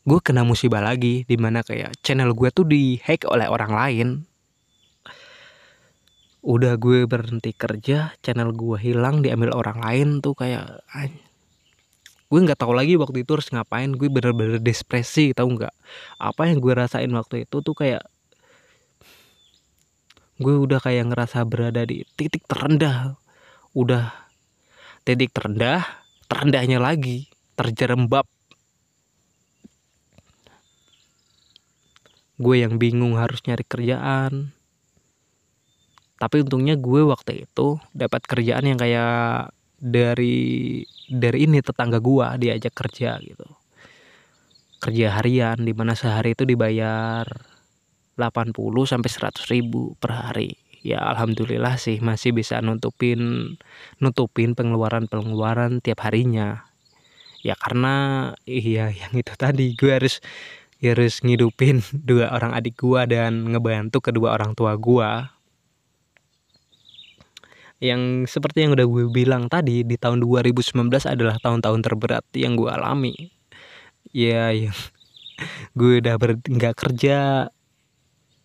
gue 0.00 0.16
kena 0.24 0.48
musibah 0.48 0.80
lagi 0.80 1.28
di 1.28 1.36
mana 1.36 1.60
kayak 1.60 1.92
channel 2.00 2.32
gue 2.32 2.48
tuh 2.48 2.64
dihack 2.64 3.28
oleh 3.28 3.46
orang 3.46 3.72
lain 3.76 4.08
udah 6.40 6.80
gue 6.80 7.04
berhenti 7.04 7.52
kerja 7.52 8.16
channel 8.24 8.56
gue 8.56 8.80
hilang 8.80 9.20
diambil 9.20 9.52
orang 9.52 9.78
lain 9.84 10.08
tuh 10.24 10.32
kayak 10.32 10.80
gue 12.30 12.38
nggak 12.40 12.62
tahu 12.62 12.72
lagi 12.72 12.94
waktu 12.96 13.26
itu 13.26 13.30
harus 13.36 13.50
ngapain 13.50 13.90
gue 13.92 14.06
bener-bener 14.06 14.62
depresi 14.62 15.34
tahu 15.34 15.58
nggak? 15.58 15.74
Apa 16.22 16.48
yang 16.48 16.62
gue 16.62 16.72
rasain 16.72 17.10
waktu 17.10 17.44
itu 17.44 17.58
tuh 17.58 17.74
kayak 17.74 18.06
gue 20.40 20.54
udah 20.56 20.80
kayak 20.80 21.10
ngerasa 21.10 21.42
berada 21.44 21.82
di 21.84 22.06
titik 22.14 22.46
terendah. 22.46 23.18
Udah 23.74 24.14
titik 25.02 25.34
terendah 25.34 25.82
terendahnya 26.30 26.78
lagi 26.78 27.26
terjerembab. 27.58 28.24
Gue 32.40 32.62
yang 32.62 32.78
bingung 32.78 33.18
harus 33.20 33.42
nyari 33.44 33.66
kerjaan 33.66 34.54
tapi 36.20 36.44
untungnya 36.44 36.76
gue 36.76 37.00
waktu 37.00 37.48
itu 37.48 37.80
dapat 37.96 38.20
kerjaan 38.28 38.68
yang 38.68 38.76
kayak 38.76 39.56
dari 39.80 40.84
dari 41.08 41.48
ini 41.48 41.64
tetangga 41.64 41.96
gue 41.96 42.44
diajak 42.44 42.76
kerja 42.76 43.16
gitu. 43.24 43.48
Kerja 44.84 45.16
harian 45.16 45.56
di 45.64 45.72
mana 45.72 45.96
sehari 45.96 46.36
itu 46.36 46.44
dibayar 46.44 47.24
80 48.20 48.52
sampai 48.84 49.08
100 49.08 49.48
ribu 49.48 49.96
per 49.96 50.12
hari. 50.12 50.60
Ya 50.84 51.00
alhamdulillah 51.00 51.80
sih 51.80 52.04
masih 52.04 52.36
bisa 52.36 52.60
nutupin 52.60 53.56
nutupin 53.96 54.52
pengeluaran 54.52 55.08
pengeluaran 55.08 55.80
tiap 55.80 56.04
harinya. 56.04 56.68
Ya 57.40 57.56
karena 57.56 57.96
iya 58.44 58.92
yang 58.92 59.16
itu 59.16 59.32
tadi 59.40 59.72
gue 59.72 59.88
harus 59.88 60.20
harus 60.84 61.24
ngidupin 61.24 61.80
dua 62.08 62.32
orang 62.32 62.52
adik 62.56 62.76
gua 62.80 63.08
dan 63.08 63.52
ngebantu 63.56 64.04
kedua 64.04 64.36
orang 64.36 64.52
tua 64.52 64.76
gua 64.76 65.39
yang 67.80 68.28
seperti 68.28 68.68
yang 68.68 68.76
udah 68.76 68.84
gue 68.84 69.04
bilang 69.08 69.48
tadi 69.48 69.80
di 69.80 69.96
tahun 69.96 70.20
2019 70.20 70.92
adalah 71.08 71.40
tahun-tahun 71.40 71.80
terberat 71.80 72.24
yang 72.36 72.52
gue 72.54 72.68
alami. 72.68 73.32
Ya 74.12 74.52
yang 74.52 74.76
gue 75.78 76.04
udah 76.04 76.20
nggak 76.20 76.76
kerja 76.76 77.48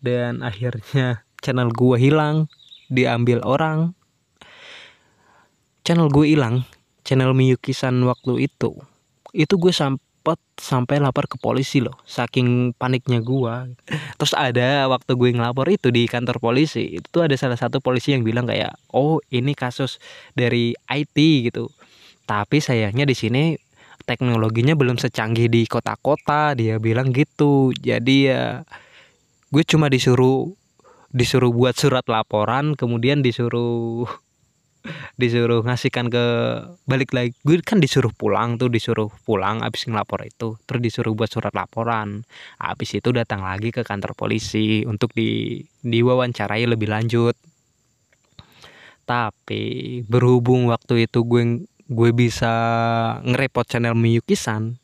dan 0.00 0.40
akhirnya 0.40 1.28
channel 1.44 1.68
gue 1.68 1.96
hilang 2.00 2.48
diambil 2.88 3.44
orang. 3.44 3.92
Channel 5.84 6.08
gue 6.08 6.32
hilang 6.32 6.64
channel 7.06 7.36
Miyukisan 7.36 8.02
waktu 8.02 8.50
itu. 8.50 8.74
Itu 9.30 9.54
gue 9.62 9.70
sampai 9.70 10.02
sempat 10.26 10.42
sampai 10.58 10.98
lapor 10.98 11.30
ke 11.30 11.38
polisi 11.38 11.78
loh 11.78 11.94
saking 12.02 12.74
paniknya 12.74 13.22
gua. 13.22 13.70
Terus 14.18 14.34
ada 14.34 14.90
waktu 14.90 15.14
gue 15.14 15.30
ngelapor 15.38 15.70
itu 15.70 15.94
di 15.94 16.10
kantor 16.10 16.42
polisi 16.42 16.98
itu 16.98 17.22
ada 17.22 17.38
salah 17.38 17.54
satu 17.54 17.78
polisi 17.78 18.10
yang 18.10 18.26
bilang 18.26 18.50
kayak 18.50 18.74
oh 18.90 19.22
ini 19.30 19.54
kasus 19.54 20.02
dari 20.34 20.74
IT 20.90 21.14
gitu. 21.46 21.70
Tapi 22.26 22.58
sayangnya 22.58 23.06
di 23.06 23.14
sini 23.14 23.54
teknologinya 24.02 24.74
belum 24.74 24.98
secanggih 24.98 25.46
di 25.46 25.62
kota-kota 25.70 26.58
dia 26.58 26.82
bilang 26.82 27.14
gitu. 27.14 27.70
Jadi 27.78 28.26
ya 28.26 28.66
gue 29.54 29.62
cuma 29.62 29.86
disuruh 29.86 30.50
disuruh 31.14 31.54
buat 31.54 31.78
surat 31.78 32.02
laporan 32.10 32.74
kemudian 32.74 33.22
disuruh 33.22 34.10
disuruh 35.20 35.64
ngasihkan 35.64 36.10
ke 36.12 36.24
balik 36.84 37.12
lagi. 37.12 37.32
Gue 37.42 37.60
kan 37.64 37.78
disuruh 37.78 38.12
pulang 38.12 38.60
tuh 38.60 38.68
disuruh 38.68 39.08
pulang 39.24 39.64
abis 39.64 39.88
ngelapor 39.88 40.24
itu. 40.26 40.56
Terus 40.64 40.80
disuruh 40.80 41.12
buat 41.16 41.30
surat 41.30 41.52
laporan. 41.52 42.24
Abis 42.60 42.98
itu 42.98 43.10
datang 43.10 43.44
lagi 43.44 43.72
ke 43.72 43.82
kantor 43.82 44.12
polisi 44.16 44.84
untuk 44.84 45.12
di 45.12 45.62
diwawancarai 45.84 46.64
lebih 46.66 46.90
lanjut. 46.90 47.34
Tapi 49.06 50.02
berhubung 50.06 50.66
waktu 50.66 51.06
itu 51.06 51.22
gue 51.22 51.62
gue 51.86 52.10
bisa 52.10 52.52
ngerepot 53.22 53.62
channel 53.70 53.94
Miyuki-san 53.94 54.82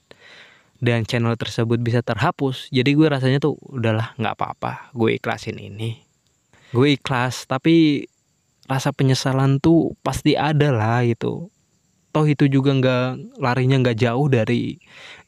dan 0.79 1.03
channel 1.03 1.35
tersebut 1.35 1.79
bisa 1.83 2.03
terhapus 2.03 2.71
jadi 2.71 2.91
gue 2.95 3.07
rasanya 3.07 3.39
tuh 3.43 3.59
udahlah 3.67 4.15
nggak 4.19 4.35
apa-apa. 4.39 4.95
Gue 4.95 5.19
ikhlasin 5.19 5.59
ini. 5.59 6.03
Gue 6.73 6.97
ikhlas 6.97 7.45
tapi 7.51 8.07
rasa 8.71 8.95
penyesalan 8.95 9.59
tuh 9.59 9.95
pasti 10.01 10.39
ada 10.39 10.71
lah 10.71 11.03
gitu. 11.07 11.51
Toh 12.13 12.27
itu 12.29 12.45
juga 12.47 12.77
nggak 12.77 13.41
larinya 13.41 13.81
nggak 13.81 13.99
jauh 13.99 14.29
dari 14.29 14.77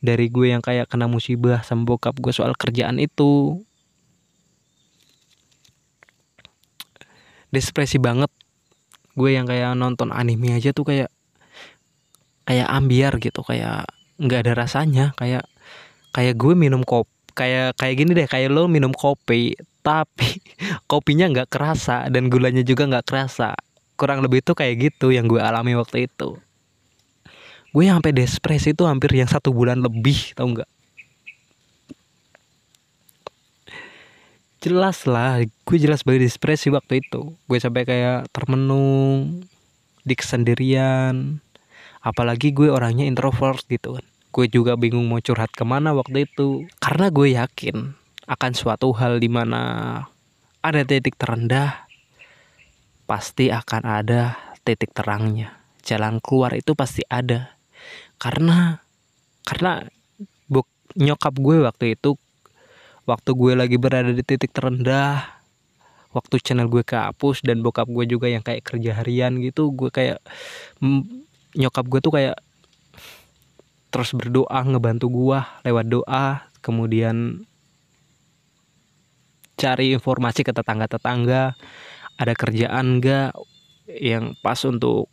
dari 0.05 0.27
gue 0.29 0.53
yang 0.53 0.61
kayak 0.61 0.92
kena 0.92 1.09
musibah 1.09 1.64
sama 1.64 1.88
bokap 1.88 2.14
gue 2.20 2.33
soal 2.33 2.53
kerjaan 2.55 3.01
itu. 3.01 3.62
Depresi 7.49 7.97
banget. 7.97 8.29
Gue 9.14 9.38
yang 9.38 9.47
kayak 9.47 9.79
nonton 9.79 10.11
anime 10.11 10.59
aja 10.59 10.75
tuh 10.75 10.85
kayak 10.85 11.09
kayak 12.44 12.68
ambiar 12.68 13.16
gitu 13.16 13.40
kayak 13.40 13.88
nggak 14.20 14.44
ada 14.44 14.53
rasanya. 14.53 15.16
Kayak 15.16 15.49
kayak 16.12 16.37
gue 16.37 16.53
minum 16.53 16.85
kopi 16.85 17.11
kayak 17.35 17.75
kayak 17.75 17.94
gini 17.99 18.11
deh 18.14 18.29
kayak 18.31 18.55
lo 18.55 18.70
minum 18.70 18.94
kopi 18.94 19.59
tapi 19.85 20.40
kopinya 20.90 21.29
nggak 21.29 21.53
kerasa 21.53 22.09
dan 22.09 22.33
gulanya 22.33 22.64
juga 22.64 22.88
nggak 22.88 23.05
kerasa. 23.05 23.53
Kurang 23.94 24.25
lebih 24.25 24.42
itu 24.42 24.57
kayak 24.57 24.75
gitu 24.90 25.12
yang 25.12 25.29
gue 25.29 25.38
alami 25.38 25.77
waktu 25.77 26.09
itu. 26.09 26.40
Gue 27.70 27.87
sampai 27.87 28.16
depresi 28.16 28.73
itu 28.73 28.88
hampir 28.88 29.12
yang 29.12 29.29
satu 29.29 29.53
bulan 29.53 29.79
lebih 29.85 30.35
tau 30.35 30.49
nggak? 30.49 30.70
Jelas 34.64 35.05
lah 35.05 35.44
gue 35.44 35.79
jelas 35.79 36.03
banget 36.03 36.33
depresi 36.33 36.73
waktu 36.73 37.05
itu. 37.05 37.37
Gue 37.47 37.59
sampai 37.61 37.85
kayak 37.85 38.33
termenung 38.33 39.44
di 40.03 40.14
kesendirian 40.16 41.38
apalagi 42.01 42.51
gue 42.57 42.73
orangnya 42.73 43.05
introvert 43.05 43.62
gitu 43.68 44.01
kan. 44.01 44.07
Gue 44.35 44.51
juga 44.51 44.75
bingung 44.75 45.07
mau 45.07 45.23
curhat 45.23 45.53
ke 45.55 45.62
mana 45.62 45.94
waktu 45.94 46.27
itu. 46.27 46.66
Karena 46.83 47.12
gue 47.12 47.37
yakin 47.38 48.04
akan 48.25 48.53
suatu 48.57 48.93
hal 48.97 49.21
di 49.21 49.29
mana 49.29 49.63
ada 50.65 50.81
titik 50.85 51.21
terendah, 51.21 51.85
pasti 53.05 53.53
akan 53.53 53.83
ada 53.85 54.37
titik 54.65 54.97
terangnya. 54.97 55.61
Jalan 55.85 56.25
keluar 56.25 56.57
itu 56.57 56.73
pasti 56.73 57.05
ada. 57.05 57.53
Karena 58.17 58.81
karena 59.45 59.85
buk, 60.49 60.65
nyokap 60.97 61.37
gue 61.37 61.61
waktu 61.69 62.01
itu 62.01 62.17
waktu 63.05 63.31
gue 63.37 63.53
lagi 63.53 63.77
berada 63.77 64.09
di 64.09 64.25
titik 64.25 64.57
terendah, 64.57 65.29
waktu 66.17 66.41
channel 66.41 66.73
gue 66.73 66.81
kehapus 66.81 67.45
dan 67.45 67.61
bokap 67.61 67.85
gue 67.93 68.09
juga 68.09 68.33
yang 68.33 68.41
kayak 68.41 68.65
kerja 68.65 68.97
harian 68.97 69.37
gitu, 69.45 69.69
gue 69.77 69.93
kayak 69.93 70.25
nyokap 71.53 71.85
gue 71.85 72.01
tuh 72.01 72.13
kayak 72.17 72.41
terus 73.93 74.17
berdoa 74.17 74.65
ngebantu 74.65 75.13
gue 75.13 75.39
lewat 75.69 75.87
doa, 75.93 76.49
kemudian 76.65 77.45
cari 79.55 79.95
informasi 79.95 80.43
ke 80.43 80.53
tetangga-tetangga 80.53 81.55
ada 82.14 82.33
kerjaan 82.35 82.99
enggak 82.99 83.35
yang 83.87 84.38
pas 84.40 84.59
untuk 84.67 85.11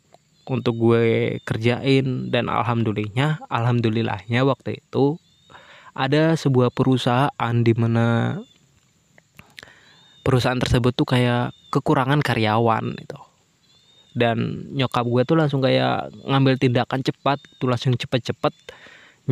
untuk 0.50 0.76
gue 0.78 1.38
kerjain. 1.46 2.30
Dan 2.30 2.50
alhamdulillahnya 2.50 3.46
alhamdulillahnya 3.50 4.46
waktu 4.46 4.82
itu 4.82 5.18
ada 5.98 6.38
sebuah 6.40 6.72
perusahaan 6.72 7.56
di 7.62 7.74
mana 7.76 8.40
perusahaan 10.22 10.60
tersebut 10.60 10.94
tuh 10.96 11.08
kayak 11.10 11.52
kekurangan 11.74 12.22
karyawan 12.22 12.96
itu 13.00 13.20
dan 14.12 14.68
nyokap 14.76 15.08
gue 15.08 15.24
tuh 15.24 15.40
langsung 15.40 15.64
kayak 15.64 16.12
ngambil 16.28 16.60
tindakan 16.60 17.00
cepat 17.00 17.40
tuh 17.60 17.72
langsung 17.72 17.96
cepet-cepet 17.96 18.52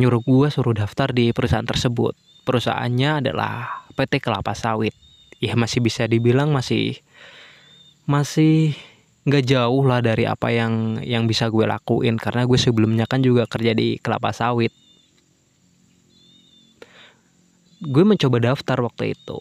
nyuruh 0.00 0.24
gue 0.24 0.48
suruh 0.48 0.72
daftar 0.72 1.12
di 1.12 1.34
perusahaan 1.36 1.66
tersebut. 1.66 2.16
Perusahaannya 2.48 3.20
adalah 3.20 3.84
PT 3.92 4.24
Kelapa 4.24 4.56
Sawit 4.56 4.96
ya 5.40 5.56
masih 5.56 5.80
bisa 5.80 6.04
dibilang 6.04 6.52
masih 6.52 7.00
masih 8.04 8.76
nggak 9.24 9.44
jauh 9.48 9.84
lah 9.84 10.04
dari 10.04 10.28
apa 10.28 10.52
yang 10.52 11.00
yang 11.00 11.24
bisa 11.24 11.48
gue 11.48 11.64
lakuin. 11.64 12.20
Karena 12.20 12.44
gue 12.44 12.60
sebelumnya 12.60 13.08
kan 13.08 13.24
juga 13.24 13.48
kerja 13.48 13.72
di 13.72 13.96
kelapa 13.98 14.30
sawit. 14.36 14.72
Gue 17.80 18.04
mencoba 18.04 18.52
daftar 18.52 18.76
waktu 18.84 19.16
itu. 19.16 19.40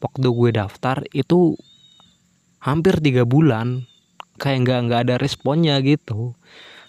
Waktu 0.00 0.28
gue 0.28 0.50
daftar 0.52 1.04
itu 1.12 1.56
hampir 2.60 3.00
tiga 3.00 3.24
bulan. 3.24 3.88
Kayak 4.40 4.58
nggak 4.64 4.80
nggak 4.88 5.00
ada 5.08 5.14
responnya 5.20 5.80
gitu. 5.80 6.36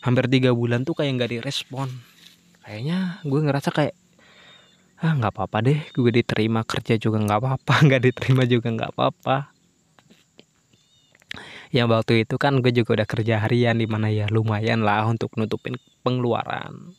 Hampir 0.04 0.28
tiga 0.28 0.52
bulan 0.52 0.84
tuh 0.84 0.96
kayak 0.96 1.20
nggak 1.20 1.32
direspon 1.40 2.12
kayaknya 2.62 3.20
gue 3.26 3.40
ngerasa 3.42 3.70
kayak 3.74 3.94
ah 5.02 5.18
nggak 5.18 5.34
apa-apa 5.34 5.58
deh 5.66 5.80
gue 5.98 6.12
diterima 6.14 6.62
kerja 6.62 6.94
juga 7.02 7.18
nggak 7.26 7.40
apa-apa 7.42 7.74
nggak 7.90 8.02
diterima 8.06 8.44
juga 8.46 8.70
nggak 8.70 8.92
apa-apa. 8.94 9.38
Yang 11.72 11.88
waktu 11.88 12.14
itu 12.28 12.36
kan 12.36 12.60
gue 12.60 12.72
juga 12.76 13.02
udah 13.02 13.08
kerja 13.08 13.40
harian 13.42 13.80
di 13.80 13.88
mana 13.88 14.12
ya 14.12 14.28
lumayan 14.28 14.84
lah 14.84 15.08
untuk 15.08 15.32
nutupin 15.40 15.80
pengeluaran. 16.04 16.94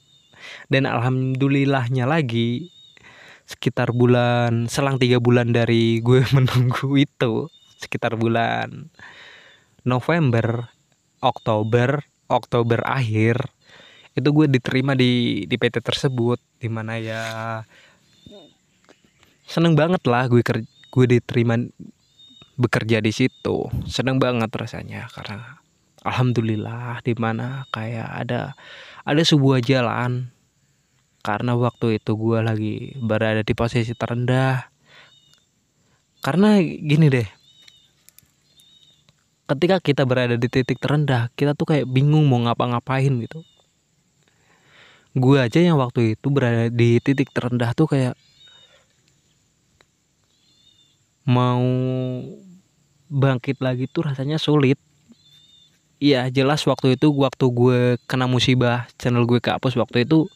Dan 0.73 0.89
alhamdulillahnya 0.89 2.09
lagi 2.09 2.73
sekitar 3.47 3.93
bulan 3.93 4.67
selang 4.67 4.97
tiga 4.97 5.21
bulan 5.21 5.53
dari 5.53 6.01
gue 6.01 6.25
menunggu 6.35 6.97
itu 6.99 7.53
sekitar 7.79 8.17
bulan 8.17 8.89
November 9.85 10.73
Oktober 11.21 12.03
Oktober 12.31 12.81
akhir 12.87 13.53
itu 14.13 14.29
gue 14.29 14.47
diterima 14.49 14.93
di 14.97 15.45
di 15.49 15.57
PT 15.57 15.85
tersebut 15.85 16.39
di 16.61 16.69
mana 16.69 16.97
ya 17.01 17.23
seneng 19.53 19.77
banget 19.77 20.01
lah 20.09 20.33
gue 20.33 20.41
ker, 20.41 20.65
gue 20.65 21.05
diterima 21.05 21.61
bekerja 22.57 23.05
di 23.05 23.13
situ. 23.13 23.69
Seneng 23.85 24.17
banget 24.17 24.49
rasanya 24.49 25.13
karena 25.13 25.61
alhamdulillah 26.01 27.05
di 27.05 27.13
mana 27.21 27.69
kayak 27.69 28.09
ada 28.25 28.57
ada 29.05 29.23
sebuah 29.23 29.61
jalan. 29.61 30.33
Karena 31.23 31.55
waktu 31.55 32.01
itu 32.01 32.17
gue 32.17 32.39
lagi 32.41 32.75
berada 32.99 33.45
di 33.45 33.53
posisi 33.53 33.93
terendah. 33.93 34.73
Karena 36.25 36.57
gini 36.65 37.13
deh 37.13 37.29
ketika 39.53 39.85
kita 39.85 40.09
berada 40.09 40.41
di 40.41 40.49
titik 40.49 40.81
terendah 40.81 41.29
kita 41.37 41.53
tuh 41.53 41.69
kayak 41.69 41.85
bingung 41.85 42.25
mau 42.25 42.41
ngapa-ngapain 42.41 43.13
gitu. 43.21 43.45
Gue 45.13 45.45
aja 45.45 45.61
yang 45.61 45.77
waktu 45.77 46.17
itu 46.17 46.27
berada 46.33 46.73
di 46.73 46.97
titik 47.05 47.29
terendah 47.37 47.77
tuh 47.77 47.85
kayak 47.85 48.17
mau 51.29 51.63
bangkit 53.13 53.61
lagi 53.61 53.87
tuh 53.91 54.09
rasanya 54.09 54.41
sulit. 54.41 54.81
Iya 56.03 56.27
jelas 56.35 56.67
waktu 56.67 56.99
itu 56.99 57.15
waktu 57.15 57.47
gue 57.55 57.81
kena 58.11 58.27
musibah 58.27 58.91
channel 58.99 59.23
gue 59.23 59.39
kehapus 59.39 59.79
waktu 59.79 60.03
itu 60.03 60.27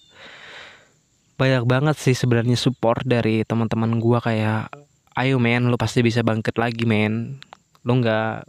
banyak 1.37 1.69
banget 1.69 1.97
sih 1.99 2.17
sebenarnya 2.17 2.57
support 2.57 3.05
dari 3.05 3.45
teman-teman 3.45 4.01
gue 4.01 4.19
kayak 4.23 4.73
ayo 5.17 5.41
men 5.41 5.69
lu 5.69 5.77
pasti 5.81 6.05
bisa 6.05 6.21
bangkit 6.21 6.61
lagi 6.61 6.85
men. 6.85 7.41
Lu 7.83 7.99
nggak 7.99 8.47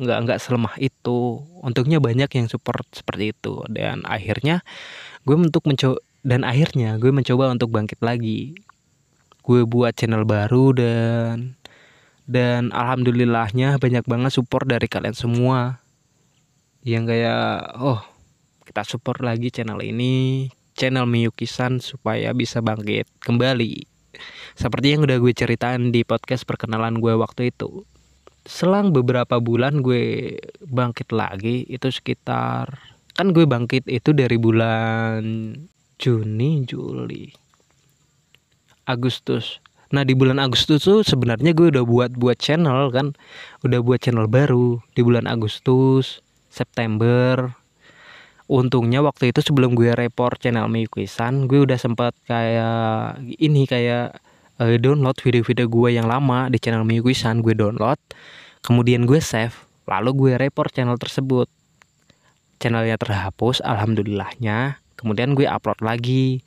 nggak 0.00 0.18
nggak 0.24 0.38
selemah 0.40 0.74
itu. 0.80 1.44
Untuknya 1.60 2.00
banyak 2.00 2.30
yang 2.32 2.46
support 2.48 2.84
seperti 2.90 3.36
itu. 3.36 3.62
Dan 3.68 4.02
akhirnya 4.08 4.64
gue 5.28 5.36
untuk 5.36 5.68
mencoba 5.68 6.00
dan 6.24 6.42
akhirnya 6.42 6.98
gue 6.98 7.12
mencoba 7.12 7.52
untuk 7.52 7.70
bangkit 7.70 8.00
lagi. 8.00 8.56
Gue 9.44 9.64
buat 9.64 9.96
channel 9.96 10.28
baru 10.28 10.76
dan 10.76 11.57
dan 12.28 12.68
alhamdulillahnya 12.76 13.80
banyak 13.80 14.04
banget 14.04 14.36
support 14.36 14.68
dari 14.68 14.84
kalian 14.84 15.16
semua. 15.16 15.80
Yang 16.84 17.16
kayak 17.16 17.74
oh 17.80 18.04
kita 18.68 18.84
support 18.84 19.24
lagi 19.24 19.48
channel 19.48 19.80
ini 19.80 20.46
channel 20.76 21.08
Miyukisan 21.08 21.80
supaya 21.80 22.36
bisa 22.36 22.60
bangkit 22.60 23.08
kembali. 23.24 23.88
Seperti 24.54 24.92
yang 24.92 25.08
udah 25.08 25.16
gue 25.16 25.32
ceritain 25.32 25.88
di 25.88 26.04
podcast 26.04 26.44
perkenalan 26.44 27.00
gue 27.00 27.16
waktu 27.16 27.48
itu. 27.48 27.88
Selang 28.44 28.92
beberapa 28.92 29.40
bulan 29.40 29.80
gue 29.80 30.36
bangkit 30.68 31.16
lagi 31.16 31.64
itu 31.64 31.88
sekitar 31.88 32.98
kan 33.18 33.34
gue 33.34 33.50
bangkit 33.50 33.90
itu 33.90 34.14
dari 34.14 34.38
bulan 34.38 35.50
Juni 35.98 36.62
Juli 36.62 37.26
Agustus 38.86 39.58
nah 39.88 40.04
di 40.04 40.12
bulan 40.12 40.36
Agustus 40.36 40.84
tuh 40.84 41.00
sebenarnya 41.00 41.56
gue 41.56 41.72
udah 41.72 41.84
buat 41.84 42.12
buat 42.16 42.36
channel 42.36 42.92
kan. 42.92 43.16
Udah 43.64 43.80
buat 43.80 44.00
channel 44.04 44.28
baru 44.28 44.80
di 44.92 45.00
bulan 45.00 45.24
Agustus 45.24 46.20
September. 46.52 47.56
Untungnya 48.48 49.04
waktu 49.04 49.32
itu 49.32 49.44
sebelum 49.44 49.76
gue 49.76 49.92
report 49.92 50.40
channel 50.40 50.72
Miyukisan 50.72 51.48
gue 51.48 51.68
udah 51.68 51.76
sempat 51.76 52.16
kayak 52.24 53.20
ini 53.36 53.68
kayak 53.68 54.16
uh, 54.56 54.76
download 54.80 55.20
video-video 55.20 55.68
gue 55.68 56.00
yang 56.00 56.08
lama 56.08 56.48
di 56.48 56.56
channel 56.56 56.88
Miyukisan 56.88 57.44
gue 57.44 57.52
download 57.52 58.00
kemudian 58.64 59.04
gue 59.04 59.20
save 59.20 59.68
lalu 59.88 60.10
gue 60.12 60.32
report 60.36 60.70
channel 60.72 61.00
tersebut. 61.00 61.48
Channelnya 62.60 63.00
terhapus 63.00 63.64
alhamdulillahnya. 63.64 64.82
Kemudian 65.00 65.32
gue 65.32 65.48
upload 65.48 65.80
lagi 65.80 66.44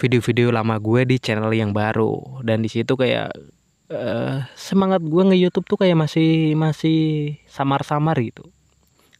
video-video 0.00 0.48
lama 0.48 0.80
gue 0.80 1.04
di 1.04 1.20
channel 1.20 1.52
yang 1.52 1.76
baru. 1.76 2.40
Dan 2.40 2.64
di 2.64 2.72
situ 2.72 2.96
kayak 2.96 3.36
uh, 3.92 4.48
semangat 4.56 5.04
gue 5.04 5.22
nge 5.28 5.36
YouTube 5.36 5.68
tuh 5.68 5.78
kayak 5.84 6.00
masih 6.00 6.56
masih 6.56 7.36
samar-samar 7.44 8.16
gitu. 8.24 8.48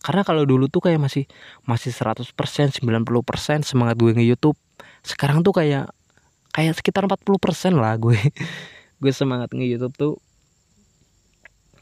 Karena 0.00 0.24
kalau 0.24 0.48
dulu 0.48 0.72
tuh 0.72 0.80
kayak 0.80 0.96
masih 0.96 1.28
masih 1.68 1.92
100% 1.92 2.32
90% 2.32 2.80
semangat 3.68 3.96
gue 4.00 4.16
nge 4.16 4.24
YouTube 4.24 4.56
sekarang 5.04 5.44
tuh 5.44 5.52
kayak 5.52 5.92
kayak 6.56 6.72
sekitar 6.72 7.04
40% 7.04 7.76
lah 7.76 8.00
gue 8.00 8.16
gue 9.04 9.12
semangat 9.12 9.52
nge 9.52 9.66
YouTube 9.68 9.94
tuh. 10.00 10.14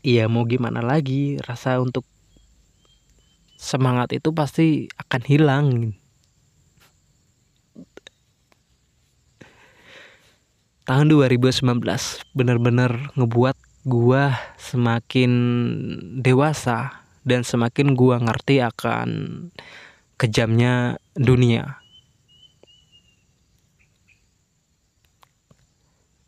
Iya 0.02 0.26
mau 0.26 0.46
gimana 0.46 0.82
lagi 0.82 1.38
rasa 1.42 1.78
untuk 1.78 2.02
semangat 3.58 4.14
itu 4.14 4.30
pasti 4.30 4.86
akan 4.94 5.22
hilang 5.26 5.66
tahun 10.88 11.12
2019 11.12 11.60
benar-benar 12.32 13.12
ngebuat 13.12 13.56
gua 13.84 14.32
semakin 14.56 15.32
dewasa 16.24 17.04
dan 17.28 17.44
semakin 17.44 17.92
gua 17.92 18.16
ngerti 18.16 18.64
akan 18.64 19.08
kejamnya 20.16 20.96
dunia. 21.12 21.76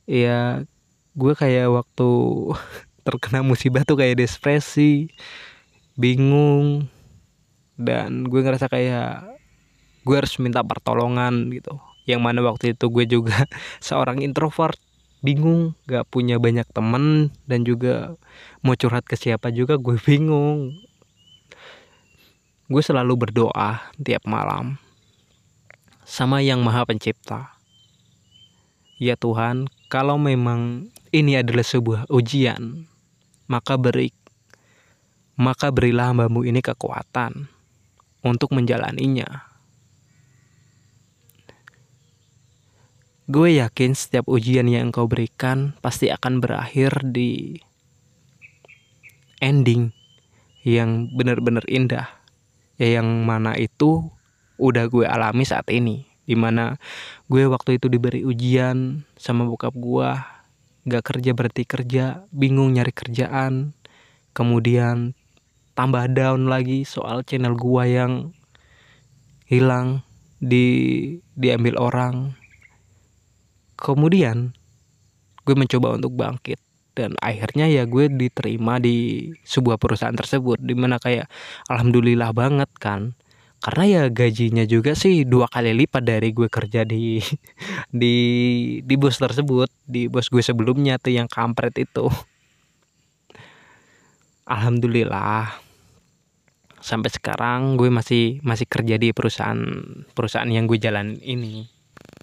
Ya 0.05 0.69
gue 1.17 1.33
kayak 1.39 1.71
waktu 1.71 2.11
terkena 3.07 3.41
musibah 3.41 3.83
tuh 3.89 3.97
kayak 3.97 4.21
depresi 4.21 5.09
bingung 5.97 6.91
dan 7.81 8.27
gue 8.27 8.41
ngerasa 8.43 8.67
kayak 8.69 9.25
gue 10.05 10.15
harus 10.17 10.35
minta 10.43 10.61
pertolongan 10.65 11.49
gitu 11.55 11.79
yang 12.05 12.25
mana 12.25 12.41
waktu 12.45 12.77
itu 12.77 12.89
gue 12.89 13.05
juga 13.09 13.49
seorang 13.85 14.21
introvert. 14.25 14.79
Bingung 15.21 15.77
gak 15.85 16.09
punya 16.09 16.41
banyak 16.41 16.65
temen 16.73 17.29
dan 17.45 17.61
juga 17.69 18.17
mau 18.65 18.73
curhat 18.73 19.05
ke 19.05 19.21
siapa 19.21 19.53
juga 19.53 19.77
gue 19.77 20.01
bingung. 20.09 20.81
Gue 22.71 22.81
selalu 22.81 23.29
berdoa 23.29 23.93
tiap 24.01 24.25
malam 24.25 24.81
sama 26.07 26.41
yang 26.41 26.65
maha 26.65 26.89
pencipta. 26.89 27.53
Ya 28.97 29.17
Tuhan 29.17 29.69
kalau 29.93 30.17
memang 30.17 30.93
ini 31.11 31.37
adalah 31.37 31.65
sebuah 31.67 32.09
ujian 32.09 32.87
maka 33.51 33.75
beri 33.75 34.15
maka 35.41 35.73
berilah 35.73 36.13
hambamu 36.13 36.45
ini 36.45 36.61
kekuatan 36.61 37.49
untuk 38.21 38.53
menjalaninya. 38.53 39.50
Gue 43.31 43.63
yakin 43.63 43.95
setiap 43.95 44.27
ujian 44.27 44.67
yang 44.67 44.91
kau 44.91 45.07
berikan 45.07 45.79
pasti 45.79 46.11
akan 46.11 46.43
berakhir 46.43 46.99
di 47.15 47.63
ending 49.39 49.95
yang 50.67 51.07
benar-benar 51.15 51.63
indah. 51.71 52.11
Ya 52.75 52.99
yang 52.99 53.07
mana 53.23 53.55
itu 53.55 54.11
udah 54.59 54.91
gue 54.91 55.07
alami 55.07 55.47
saat 55.47 55.71
ini. 55.71 56.11
Di 56.27 56.35
mana 56.35 56.75
gue 57.31 57.47
waktu 57.47 57.79
itu 57.79 57.87
diberi 57.87 58.27
ujian 58.27 59.07
sama 59.15 59.47
bokap 59.47 59.79
gue. 59.79 60.11
Gak 60.91 61.15
kerja 61.15 61.31
berarti 61.31 61.63
kerja, 61.63 62.27
bingung 62.35 62.75
nyari 62.75 62.91
kerjaan. 62.91 63.79
Kemudian 64.35 65.15
tambah 65.79 66.11
down 66.11 66.51
lagi 66.51 66.83
soal 66.83 67.23
channel 67.23 67.55
gua 67.55 67.87
yang 67.87 68.35
hilang 69.47 70.03
di 70.43 70.67
diambil 71.39 71.79
orang 71.79 72.40
kemudian 73.81 74.53
gue 75.49 75.57
mencoba 75.57 75.97
untuk 75.97 76.13
bangkit. 76.15 76.61
Dan 76.91 77.17
akhirnya 77.23 77.65
ya 77.71 77.89
gue 77.89 78.13
diterima 78.13 78.77
di 78.77 79.31
sebuah 79.43 79.81
perusahaan 79.81 80.15
tersebut. 80.15 80.61
Di 80.61 80.77
mana 80.77 81.01
kayak 81.01 81.27
alhamdulillah 81.73 82.31
banget 82.37 82.71
kan. 82.77 83.17
Karena 83.61 83.85
ya 83.85 84.03
gajinya 84.09 84.65
juga 84.65 84.97
sih 84.97 85.29
dua 85.29 85.45
kali 85.49 85.77
lipat 85.77 86.01
dari 86.05 86.33
gue 86.33 86.49
kerja 86.49 86.85
di 86.85 87.21
di 88.01 88.17
di 88.85 88.95
bos 89.01 89.17
tersebut. 89.17 89.73
Di 89.89 90.13
bos 90.13 90.29
gue 90.29 90.45
sebelumnya 90.45 91.01
tuh 91.01 91.17
yang 91.17 91.29
kampret 91.31 91.73
itu. 91.81 92.09
Alhamdulillah 94.51 95.71
sampai 96.81 97.13
sekarang 97.13 97.77
gue 97.77 97.93
masih 97.93 98.41
masih 98.41 98.65
kerja 98.65 98.97
di 98.97 99.13
perusahaan 99.13 99.61
perusahaan 100.17 100.49
yang 100.49 100.65
gue 100.65 100.81
jalan 100.81 101.21
ini 101.21 101.80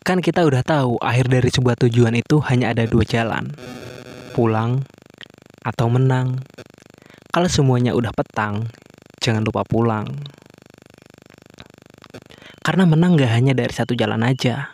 kan 0.07 0.23
kita 0.23 0.47
udah 0.47 0.63
tahu 0.63 0.95
akhir 1.03 1.27
dari 1.27 1.51
sebuah 1.51 1.75
tujuan 1.83 2.15
itu 2.15 2.39
hanya 2.47 2.71
ada 2.71 2.87
dua 2.87 3.03
jalan 3.03 3.51
pulang 4.31 4.87
atau 5.67 5.91
menang 5.91 6.39
kalau 7.35 7.51
semuanya 7.51 7.91
udah 7.91 8.15
petang 8.15 8.71
jangan 9.19 9.43
lupa 9.43 9.67
pulang 9.67 10.07
Karena 12.67 12.83
menang 12.83 13.15
gak 13.15 13.31
hanya 13.31 13.55
dari 13.55 13.71
satu 13.71 13.95
jalan 13.95 14.27
aja. 14.27 14.67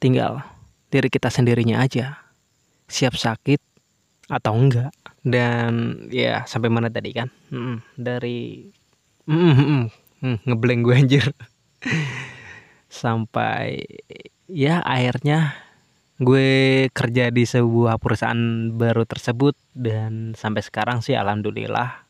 Tinggal 0.00 0.40
diri 0.88 1.12
kita 1.12 1.28
sendirinya 1.28 1.84
aja. 1.84 2.32
Siap 2.88 3.12
sakit 3.12 3.60
atau 4.32 4.56
enggak. 4.56 4.88
Dan 5.20 6.00
ya 6.08 6.48
sampai 6.48 6.72
mana 6.72 6.88
tadi 6.88 7.12
kan? 7.12 7.28
Hmm, 7.52 7.84
dari 7.92 8.72
hmm, 9.28 9.52
hmm, 9.52 9.84
hmm, 10.24 10.36
ngebleng 10.48 10.80
gue 10.80 10.96
anjir. 10.96 11.28
sampai 12.92 13.80
ya 14.52 14.84
akhirnya 14.84 15.56
gue 16.20 16.86
kerja 16.92 17.32
di 17.32 17.48
sebuah 17.48 17.96
perusahaan 17.96 18.68
baru 18.76 19.08
tersebut 19.08 19.56
dan 19.72 20.36
sampai 20.36 20.60
sekarang 20.60 21.00
sih 21.00 21.16
alhamdulillah. 21.16 22.04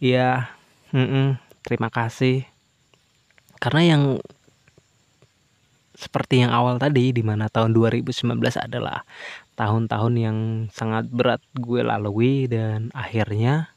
Ya 0.00 0.48
mm 0.90 1.06
-mm, 1.06 1.26
terima 1.62 1.92
kasih. 1.92 2.48
Karena 3.60 3.94
yang 3.94 4.02
seperti 5.94 6.42
yang 6.42 6.50
awal 6.50 6.82
tadi 6.82 7.14
di 7.14 7.22
mana 7.22 7.46
tahun 7.46 7.70
2019 7.76 8.10
adalah 8.58 9.06
tahun-tahun 9.54 10.14
yang 10.18 10.38
sangat 10.74 11.06
berat 11.06 11.38
gue 11.54 11.86
lalui 11.86 12.50
dan 12.50 12.90
akhirnya 12.90 13.70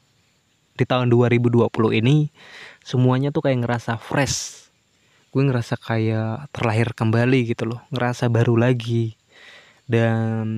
di 0.74 0.82
tahun 0.82 1.06
2020 1.06 1.70
ini 2.02 2.34
semuanya 2.82 3.30
tuh 3.30 3.46
kayak 3.46 3.62
ngerasa 3.62 3.94
fresh 3.94 4.65
gue 5.36 5.44
ngerasa 5.52 5.76
kayak 5.76 6.48
terlahir 6.48 6.96
kembali 6.96 7.52
gitu 7.52 7.68
loh 7.68 7.84
ngerasa 7.92 8.32
baru 8.32 8.56
lagi. 8.56 9.20
Dan 9.84 10.48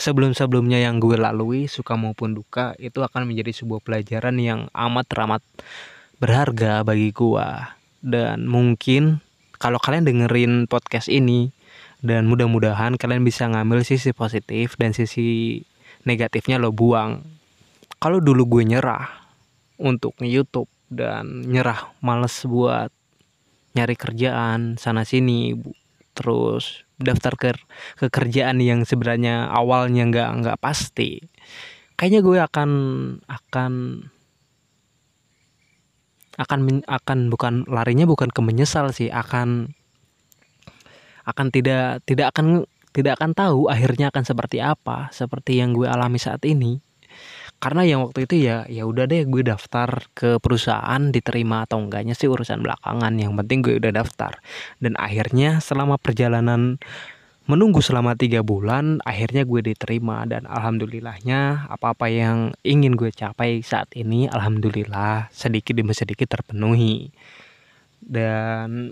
sebelum-sebelumnya 0.00 0.80
yang 0.80 0.96
gue 0.96 1.20
lalui 1.20 1.68
suka 1.68 1.92
maupun 2.00 2.32
duka 2.32 2.72
itu 2.80 3.04
akan 3.04 3.28
menjadi 3.28 3.52
sebuah 3.52 3.84
pelajaran 3.84 4.40
yang 4.40 4.72
amat 4.72 5.04
teramat 5.12 5.42
berharga 6.16 6.80
bagi 6.88 7.12
gua. 7.12 7.76
Dan 8.00 8.48
mungkin 8.48 9.20
kalau 9.60 9.76
kalian 9.76 10.08
dengerin 10.08 10.72
podcast 10.72 11.12
ini 11.12 11.52
dan 12.00 12.32
mudah-mudahan 12.32 12.96
kalian 12.96 13.20
bisa 13.20 13.44
ngambil 13.44 13.84
sisi 13.84 14.16
positif 14.16 14.80
dan 14.80 14.96
sisi 14.96 15.60
negatifnya 16.08 16.56
lo 16.56 16.72
buang. 16.72 17.20
Kalau 18.00 18.24
dulu 18.24 18.56
gue 18.56 18.72
nyerah 18.72 19.04
untuk 19.76 20.16
YouTube 20.24 20.72
dan 20.88 21.44
nyerah 21.44 21.92
males 22.00 22.40
buat 22.48 22.88
nyari 23.72 23.96
kerjaan 23.96 24.76
sana 24.76 25.04
sini 25.08 25.56
terus 26.12 26.84
daftar 27.00 27.34
ke 27.40 27.50
kerjaan 28.12 28.60
yang 28.60 28.84
sebenarnya 28.84 29.48
awalnya 29.48 30.06
nggak 30.06 30.30
nggak 30.44 30.58
pasti. 30.60 31.24
Kayaknya 31.96 32.20
gue 32.20 32.38
akan 32.40 32.70
akan 33.26 33.72
akan 36.40 36.60
akan 36.88 37.18
bukan 37.28 37.54
larinya 37.68 38.08
bukan 38.08 38.32
ke 38.32 38.40
menyesal 38.40 38.88
sih 38.90 39.12
akan 39.12 39.76
akan 41.28 41.46
tidak 41.52 42.00
tidak 42.08 42.32
akan 42.32 42.64
tidak 42.92 43.20
akan 43.20 43.32
tahu 43.36 43.68
akhirnya 43.68 44.08
akan 44.08 44.24
seperti 44.24 44.58
apa 44.64 45.12
seperti 45.12 45.60
yang 45.60 45.76
gue 45.76 45.84
alami 45.84 46.16
saat 46.16 46.40
ini 46.48 46.80
karena 47.62 47.86
yang 47.86 48.02
waktu 48.02 48.26
itu 48.26 48.42
ya 48.42 48.66
ya 48.66 48.82
udah 48.82 49.06
deh 49.06 49.22
gue 49.22 49.46
daftar 49.46 50.10
ke 50.18 50.42
perusahaan 50.42 50.98
diterima 51.14 51.62
atau 51.62 51.78
enggaknya 51.78 52.18
sih 52.18 52.26
urusan 52.26 52.58
belakangan. 52.58 53.14
Yang 53.14 53.38
penting 53.38 53.58
gue 53.62 53.74
udah 53.78 53.92
daftar. 53.94 54.42
Dan 54.82 54.98
akhirnya 54.98 55.62
selama 55.62 55.94
perjalanan 55.94 56.82
menunggu 57.46 57.78
selama 57.78 58.18
tiga 58.18 58.42
bulan 58.42 58.98
akhirnya 59.06 59.46
gue 59.46 59.62
diterima. 59.62 60.26
Dan 60.26 60.50
alhamdulillahnya 60.50 61.70
apa-apa 61.70 62.10
yang 62.10 62.50
ingin 62.66 62.98
gue 62.98 63.14
capai 63.14 63.62
saat 63.62 63.94
ini 63.94 64.26
alhamdulillah 64.26 65.30
sedikit 65.30 65.78
demi 65.78 65.94
sedikit 65.94 66.34
terpenuhi. 66.34 67.14
Dan 68.02 68.90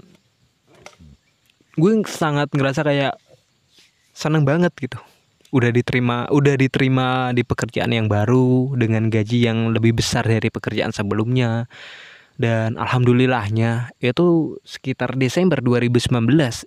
gue 1.74 1.92
sangat 2.06 2.54
ngerasa 2.54 2.86
kayak 2.86 3.18
seneng 4.14 4.46
banget 4.46 4.70
gitu 4.78 5.02
udah 5.50 5.70
diterima 5.74 6.30
udah 6.30 6.54
diterima 6.54 7.34
di 7.34 7.42
pekerjaan 7.42 7.90
yang 7.90 8.06
baru 8.06 8.74
dengan 8.78 9.10
gaji 9.10 9.50
yang 9.50 9.74
lebih 9.74 9.98
besar 9.98 10.26
dari 10.26 10.48
pekerjaan 10.50 10.94
sebelumnya. 10.94 11.66
Dan 12.40 12.80
alhamdulillahnya 12.80 13.92
itu 14.00 14.56
sekitar 14.64 15.20
Desember 15.20 15.60
2019 15.60 16.08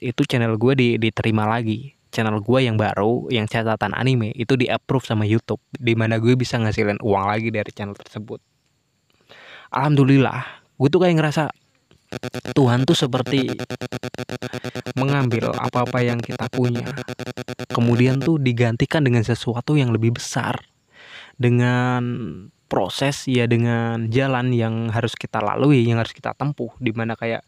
itu 0.05 0.21
channel 0.29 0.53
gue 0.61 0.73
di, 0.77 0.89
diterima 1.01 1.49
lagi. 1.49 1.97
Channel 2.13 2.45
gue 2.45 2.59
yang 2.61 2.77
baru 2.77 3.25
yang 3.33 3.49
catatan 3.49 3.97
anime 3.97 4.29
itu 4.37 4.53
di 4.53 4.69
approve 4.69 5.01
sama 5.01 5.25
YouTube 5.25 5.57
di 5.73 5.97
mana 5.97 6.21
gue 6.21 6.37
bisa 6.37 6.61
ngasilin 6.61 7.01
uang 7.01 7.25
lagi 7.25 7.49
dari 7.49 7.73
channel 7.73 7.97
tersebut. 7.97 8.37
Alhamdulillah 9.73 10.61
gue 10.77 10.89
tuh 10.93 11.01
kayak 11.01 11.17
ngerasa 11.17 11.49
Tuhan 12.53 12.85
tuh 12.85 12.97
seperti 12.97 13.49
mengambil 14.93 15.53
apa-apa 15.53 15.99
yang 16.05 16.19
kita 16.21 16.47
punya. 16.51 16.85
Kemudian 17.69 18.21
tuh 18.21 18.37
digantikan 18.37 19.01
dengan 19.01 19.25
sesuatu 19.25 19.73
yang 19.73 19.89
lebih 19.89 20.15
besar. 20.17 20.61
Dengan 21.33 22.01
proses 22.69 23.29
ya 23.29 23.49
dengan 23.49 24.09
jalan 24.09 24.53
yang 24.53 24.89
harus 24.89 25.13
kita 25.17 25.41
lalui 25.41 25.85
yang 25.85 26.01
harus 26.01 26.13
kita 26.13 26.37
tempuh. 26.37 26.73
Di 26.77 26.93
mana 26.93 27.17
kayak 27.17 27.41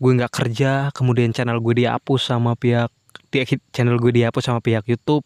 gue 0.00 0.10
nggak 0.16 0.32
kerja 0.32 0.88
kemudian 0.96 1.30
channel 1.36 1.60
gue 1.60 1.84
dihapus 1.84 2.32
sama 2.32 2.56
pihak 2.56 2.88
channel 3.70 4.00
gue 4.00 4.12
dihapus 4.14 4.42
sama 4.50 4.60
pihak 4.62 4.86
YouTube. 4.90 5.22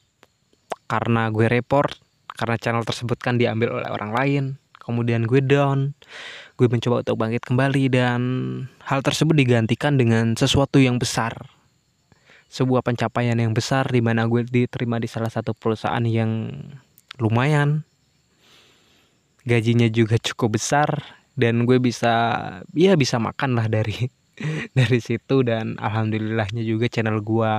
Karena 0.84 1.32
gue 1.32 1.48
report 1.48 1.96
karena 2.34 2.58
channel 2.60 2.84
tersebut 2.84 3.16
kan 3.16 3.40
diambil 3.40 3.80
oleh 3.80 3.88
orang 3.88 4.12
lain. 4.12 4.44
Kemudian 4.84 5.24
gue 5.24 5.40
down 5.40 5.96
gue 6.54 6.70
mencoba 6.70 7.02
untuk 7.02 7.18
bangkit 7.18 7.42
kembali 7.50 7.84
dan 7.90 8.20
hal 8.86 9.02
tersebut 9.02 9.34
digantikan 9.34 9.98
dengan 9.98 10.38
sesuatu 10.38 10.78
yang 10.78 11.02
besar. 11.02 11.34
Sebuah 12.46 12.86
pencapaian 12.86 13.34
yang 13.34 13.50
besar 13.50 13.90
di 13.90 13.98
mana 13.98 14.30
gue 14.30 14.46
diterima 14.46 15.02
di 15.02 15.10
salah 15.10 15.34
satu 15.34 15.50
perusahaan 15.50 16.02
yang 16.06 16.54
lumayan. 17.18 17.82
Gajinya 19.42 19.90
juga 19.90 20.14
cukup 20.14 20.54
besar 20.54 21.02
dan 21.34 21.66
gue 21.66 21.82
bisa 21.82 22.14
ya 22.70 22.94
bisa 22.94 23.18
makan 23.18 23.58
lah 23.58 23.66
dari 23.66 24.06
dari 24.78 24.98
situ 25.02 25.42
dan 25.42 25.74
alhamdulillahnya 25.82 26.62
juga 26.62 26.86
channel 26.86 27.18
gue 27.18 27.52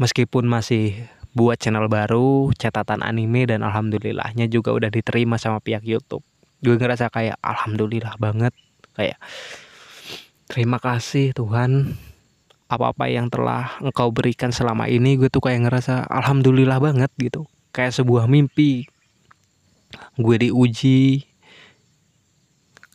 meskipun 0.00 0.48
masih 0.48 0.96
buat 1.36 1.60
channel 1.60 1.92
baru 1.92 2.50
catatan 2.56 3.04
anime 3.04 3.44
dan 3.44 3.60
alhamdulillahnya 3.60 4.48
juga 4.48 4.72
udah 4.72 4.88
diterima 4.88 5.36
sama 5.36 5.60
pihak 5.60 5.84
YouTube 5.84 6.24
gue 6.58 6.74
ngerasa 6.74 7.10
kayak 7.10 7.38
alhamdulillah 7.38 8.18
banget. 8.18 8.54
Kayak 8.94 9.18
terima 10.50 10.82
kasih 10.82 11.30
Tuhan. 11.34 11.94
Apa-apa 12.68 13.08
yang 13.08 13.32
telah 13.32 13.80
engkau 13.80 14.12
berikan 14.12 14.52
selama 14.52 14.92
ini 14.92 15.16
gue 15.16 15.32
tuh 15.32 15.40
kayak 15.40 15.64
ngerasa 15.64 16.04
alhamdulillah 16.04 16.76
banget 16.82 17.08
gitu. 17.16 17.48
Kayak 17.72 17.96
sebuah 17.96 18.28
mimpi. 18.28 18.84
Gue 20.20 20.36
diuji. 20.36 21.24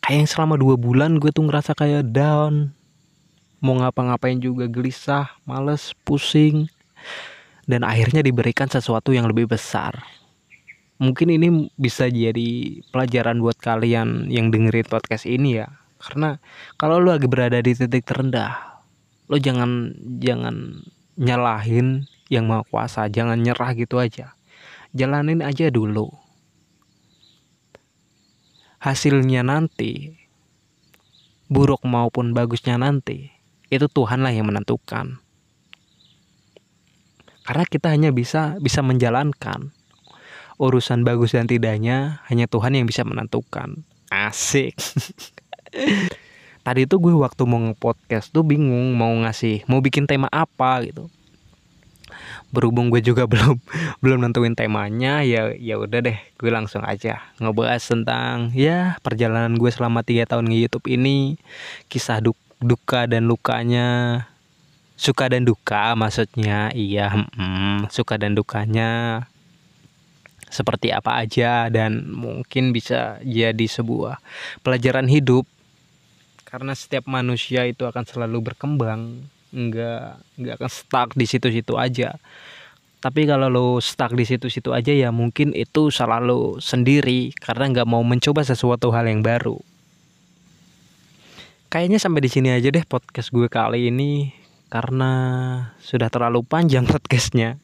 Kayak 0.03 0.29
selama 0.29 0.59
dua 0.59 0.75
bulan 0.77 1.17
gue 1.17 1.33
tuh 1.33 1.47
ngerasa 1.47 1.73
kayak 1.73 2.11
down. 2.13 2.75
Mau 3.63 3.79
ngapa-ngapain 3.79 4.37
juga 4.37 4.67
gelisah 4.69 5.33
males 5.47 5.95
pusing. 6.05 6.69
Dan 7.63 7.87
akhirnya 7.87 8.19
diberikan 8.19 8.67
sesuatu 8.67 9.15
yang 9.15 9.25
lebih 9.25 9.47
besar 9.47 10.22
mungkin 11.01 11.33
ini 11.33 11.73
bisa 11.79 12.09
jadi 12.09 12.81
pelajaran 12.93 13.41
buat 13.41 13.57
kalian 13.57 14.29
yang 14.29 14.53
dengerin 14.53 14.85
podcast 14.85 15.25
ini 15.25 15.63
ya. 15.63 15.67
Karena 15.97 16.37
kalau 16.75 16.99
lo 16.99 17.15
lagi 17.15 17.31
berada 17.31 17.63
di 17.63 17.71
titik 17.71 18.03
terendah 18.03 18.73
lo 19.31 19.39
jangan 19.39 19.95
jangan 20.19 20.83
nyalahin 21.15 22.05
yang 22.27 22.45
mau 22.49 22.67
kuasa 22.67 23.07
jangan 23.07 23.39
nyerah 23.39 23.71
gitu 23.73 23.97
aja. 23.97 24.35
Jalanin 24.93 25.41
aja 25.41 25.73
dulu. 25.73 26.11
Hasilnya 28.83 29.47
nanti 29.47 30.11
buruk 31.47 31.81
maupun 31.87 32.35
bagusnya 32.35 32.75
nanti 32.77 33.31
itu 33.73 33.89
Tuhanlah 33.89 34.35
yang 34.35 34.51
menentukan. 34.53 35.17
Karena 37.43 37.65
kita 37.67 37.89
hanya 37.89 38.13
bisa 38.13 38.59
bisa 38.61 38.85
menjalankan 38.85 39.73
urusan 40.61 41.01
bagus 41.01 41.33
dan 41.33 41.49
tidaknya 41.49 42.21
hanya 42.29 42.45
Tuhan 42.45 42.77
yang 42.77 42.85
bisa 42.85 43.01
menentukan. 43.01 43.81
Asik. 44.13 44.77
Tadi 46.63 46.87
itu 46.87 46.95
gue 46.95 47.11
waktu 47.11 47.43
mau 47.43 47.59
nge-podcast 47.59 48.31
tuh 48.31 48.47
bingung 48.47 48.95
mau 48.95 49.11
ngasih 49.11 49.67
mau 49.67 49.83
bikin 49.83 50.07
tema 50.07 50.31
apa 50.31 50.79
gitu. 50.87 51.11
Berhubung 52.55 52.87
gue 52.87 53.03
juga 53.03 53.27
belum 53.31 53.59
belum 53.99 54.23
nentuin 54.23 54.55
temanya 54.55 55.27
ya 55.27 55.51
ya 55.51 55.75
udah 55.75 55.99
deh 55.99 56.15
gue 56.15 56.51
langsung 56.53 56.85
aja 56.87 57.19
ngebahas 57.41 57.83
tentang 57.83 58.55
ya 58.55 58.95
perjalanan 59.03 59.59
gue 59.59 59.67
selama 59.73 60.07
tiga 60.07 60.23
tahun 60.23 60.47
di 60.47 60.63
YouTube 60.63 60.87
ini 60.87 61.35
kisah 61.91 62.23
duk, 62.23 62.39
duka 62.63 63.11
dan 63.11 63.27
lukanya. 63.27 64.23
Suka 64.93 65.27
dan 65.27 65.43
duka 65.43 65.97
maksudnya 65.99 66.71
iya 66.71 67.11
hmm, 67.11 67.91
suka 67.91 68.15
dan 68.15 68.37
dukanya 68.39 69.25
seperti 70.53 70.93
apa 70.93 71.17
aja 71.17 71.73
dan 71.73 72.13
mungkin 72.13 72.69
bisa 72.69 73.17
jadi 73.25 73.65
sebuah 73.65 74.21
pelajaran 74.61 75.09
hidup. 75.09 75.49
Karena 76.45 76.77
setiap 76.77 77.09
manusia 77.09 77.65
itu 77.65 77.89
akan 77.89 78.05
selalu 78.05 78.53
berkembang 78.53 79.25
nggak 79.53 80.37
nggak 80.37 80.55
akan 80.61 80.71
stuck 80.71 81.09
di 81.17 81.25
situ-situ 81.25 81.73
aja. 81.73 82.13
Tapi 83.01 83.25
kalau 83.27 83.49
lo 83.49 83.67
stuck 83.81 84.13
di 84.13 84.23
situ-situ 84.23 84.69
aja 84.71 84.93
ya 84.93 85.09
mungkin 85.09 85.51
itu 85.57 85.89
selalu 85.89 86.61
sendiri 86.61 87.33
karena 87.35 87.73
nggak 87.73 87.89
mau 87.89 88.05
mencoba 88.05 88.45
sesuatu 88.45 88.93
hal 88.93 89.09
yang 89.09 89.25
baru. 89.25 89.57
Kayaknya 91.73 91.97
sampai 91.97 92.21
di 92.21 92.29
sini 92.29 92.53
aja 92.53 92.69
deh 92.69 92.85
podcast 92.85 93.33
gue 93.33 93.49
kali 93.49 93.89
ini 93.89 94.29
karena 94.69 95.11
sudah 95.81 96.09
terlalu 96.13 96.45
panjang 96.45 96.85
podcastnya 96.93 97.57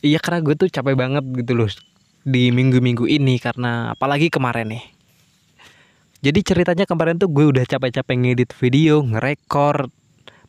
iya 0.00 0.18
karena 0.20 0.40
gue 0.44 0.54
tuh 0.56 0.68
capek 0.68 0.96
banget 0.96 1.24
gitu 1.44 1.52
loh 1.56 1.68
di 2.24 2.52
minggu-minggu 2.52 3.08
ini 3.08 3.40
karena 3.40 3.96
apalagi 3.96 4.28
kemarin 4.28 4.76
nih. 4.76 4.84
Jadi 6.20 6.40
ceritanya 6.44 6.84
kemarin 6.84 7.16
tuh 7.16 7.32
gue 7.32 7.48
udah 7.48 7.64
capek-capek 7.64 8.16
ngedit 8.16 8.52
video 8.60 9.00
ngerekord 9.00 9.88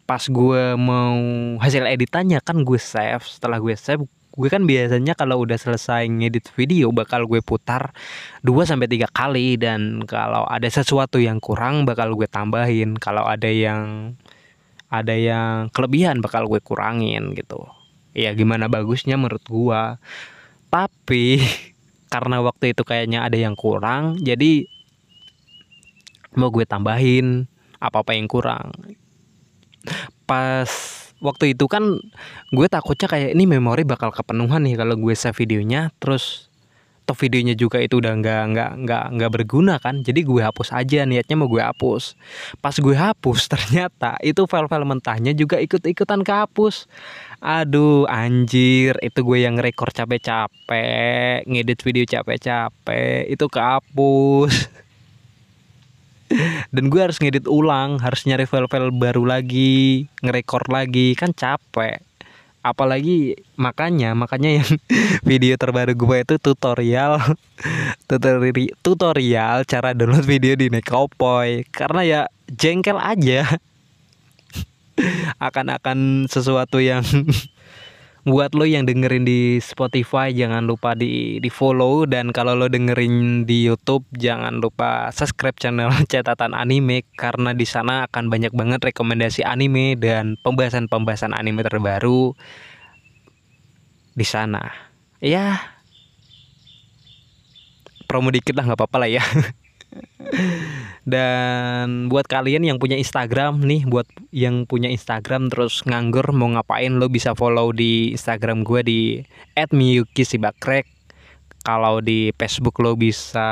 pas 0.04 0.20
gue 0.20 0.76
mau 0.76 1.16
hasil 1.64 1.88
editannya 1.88 2.44
kan 2.44 2.68
gue 2.68 2.76
save. 2.76 3.24
Setelah 3.24 3.64
gue 3.64 3.72
save 3.80 4.04
gue 4.32 4.50
kan 4.52 4.68
biasanya 4.68 5.16
kalau 5.16 5.44
udah 5.44 5.56
selesai 5.56 6.08
ngedit 6.12 6.52
video 6.56 6.92
bakal 6.92 7.24
gue 7.24 7.40
putar 7.40 7.96
2 8.44 8.52
sampai 8.68 8.92
tiga 8.92 9.08
kali. 9.08 9.56
Dan 9.56 10.04
kalau 10.04 10.44
ada 10.44 10.68
sesuatu 10.68 11.24
yang 11.24 11.40
kurang 11.40 11.88
bakal 11.88 12.20
gue 12.20 12.28
tambahin. 12.28 13.00
Kalau 13.00 13.24
ada 13.24 13.48
yang 13.48 14.12
ada 14.92 15.16
yang 15.16 15.72
kelebihan 15.72 16.20
bakal 16.20 16.52
gue 16.52 16.60
kurangin 16.60 17.32
gitu 17.32 17.64
ya 18.12 18.36
gimana 18.36 18.68
bagusnya 18.68 19.16
menurut 19.16 19.44
gue 19.46 19.82
tapi 20.72 21.40
karena 22.14 22.44
waktu 22.44 22.76
itu 22.76 22.84
kayaknya 22.84 23.24
ada 23.24 23.38
yang 23.40 23.56
kurang 23.56 24.20
jadi 24.20 24.68
mau 26.36 26.52
gue 26.52 26.64
tambahin 26.64 27.48
apa-apa 27.82 28.16
yang 28.16 28.30
kurang. 28.30 28.72
Pas 30.30 30.70
waktu 31.20 31.58
itu 31.58 31.66
kan 31.66 32.00
gue 32.54 32.68
takutnya 32.70 33.10
kayak 33.10 33.34
ini 33.34 33.46
memori 33.50 33.84
bakal 33.84 34.14
kepenuhan 34.14 34.64
nih 34.66 34.78
kalau 34.78 34.96
gue 34.98 35.14
save 35.14 35.38
videonya 35.38 35.94
terus 36.02 36.50
toh 37.06 37.18
videonya 37.18 37.58
juga 37.58 37.82
itu 37.82 37.98
udah 37.98 38.14
nggak 38.14 38.44
nggak 38.54 38.72
nggak 38.86 39.06
nggak 39.18 39.32
berguna 39.34 39.82
kan 39.82 40.06
jadi 40.06 40.22
gue 40.22 40.42
hapus 40.46 40.70
aja 40.70 41.04
niatnya 41.04 41.36
mau 41.36 41.50
gue 41.50 41.60
hapus. 41.60 42.16
Pas 42.62 42.76
gue 42.78 42.96
hapus 42.96 43.42
ternyata 43.54 44.16
itu 44.22 44.46
file-file 44.46 44.88
mentahnya 44.88 45.34
juga 45.34 45.58
ikut-ikutan 45.60 46.22
kehapus 46.22 46.86
aduh 47.42 48.06
anjir. 48.06 48.96
Itu 49.02 49.26
gue 49.26 49.44
yang 49.44 49.58
rekor 49.58 49.90
capek-capek 49.90 51.44
ngedit 51.50 51.82
video 51.82 52.06
capek-capek. 52.06 53.26
Itu 53.28 53.50
kehapus. 53.50 54.54
Dan 56.72 56.88
gue 56.88 57.02
harus 57.02 57.20
ngedit 57.20 57.44
ulang 57.50 58.00
harus 58.00 58.24
nyari 58.24 58.48
file-file 58.48 58.94
baru 58.96 59.26
lagi 59.26 60.06
ngerekor 60.22 60.70
lagi. 60.70 61.18
Kan 61.18 61.34
capek. 61.34 62.00
Apalagi 62.62 63.42
makanya 63.58 64.14
makanya 64.14 64.62
yang 64.62 64.70
video 65.30 65.58
terbaru 65.58 65.98
gue 65.98 66.18
itu 66.22 66.36
tutorial. 66.38 67.18
Tutorial 68.86 69.66
cara 69.66 69.98
download 69.98 70.30
video 70.30 70.54
di 70.54 70.70
Nekopoy. 70.70 71.66
Karena 71.74 72.06
ya 72.06 72.22
jengkel 72.54 73.02
aja 73.02 73.58
akan-akan 75.48 76.30
sesuatu 76.30 76.80
yang 76.82 77.04
buat 78.22 78.54
lo 78.54 78.70
yang 78.70 78.86
dengerin 78.86 79.26
di 79.26 79.58
Spotify 79.58 80.30
jangan 80.30 80.70
lupa 80.70 80.94
di 80.94 81.42
di 81.42 81.50
follow 81.50 82.06
dan 82.06 82.30
kalau 82.30 82.54
lo 82.54 82.70
dengerin 82.70 83.50
di 83.50 83.66
YouTube 83.66 84.06
jangan 84.14 84.62
lupa 84.62 85.10
subscribe 85.10 85.58
channel 85.58 85.90
catatan 86.12 86.54
anime 86.54 87.02
karena 87.18 87.58
di 87.58 87.66
sana 87.66 88.06
akan 88.06 88.30
banyak 88.30 88.54
banget 88.54 88.94
rekomendasi 88.94 89.42
anime 89.42 89.98
dan 89.98 90.38
pembahasan-pembahasan 90.46 91.34
anime 91.34 91.66
terbaru 91.66 92.38
di 94.14 94.26
sana. 94.28 94.70
Ya 95.18 95.58
promo 98.06 98.28
dikit 98.28 98.54
lah 98.60 98.68
nggak 98.68 98.78
apa-apa 98.78 98.98
lah 99.08 99.10
ya. 99.10 99.24
Dan 101.02 102.14
buat 102.14 102.30
kalian 102.30 102.62
yang 102.62 102.78
punya 102.78 102.94
Instagram 102.94 103.66
nih, 103.66 103.90
buat 103.90 104.06
yang 104.30 104.70
punya 104.70 104.86
Instagram 104.86 105.50
terus 105.50 105.82
nganggur 105.82 106.30
mau 106.30 106.54
ngapain 106.54 106.94
lo 106.94 107.10
bisa 107.10 107.34
follow 107.34 107.74
di 107.74 108.14
Instagram 108.14 108.62
gue 108.62 108.82
di 108.86 109.00
@miyuki_sibakrek. 109.58 110.86
Kalau 111.66 112.02
di 112.02 112.30
Facebook 112.38 112.78
lo 112.82 112.94
bisa 112.94 113.50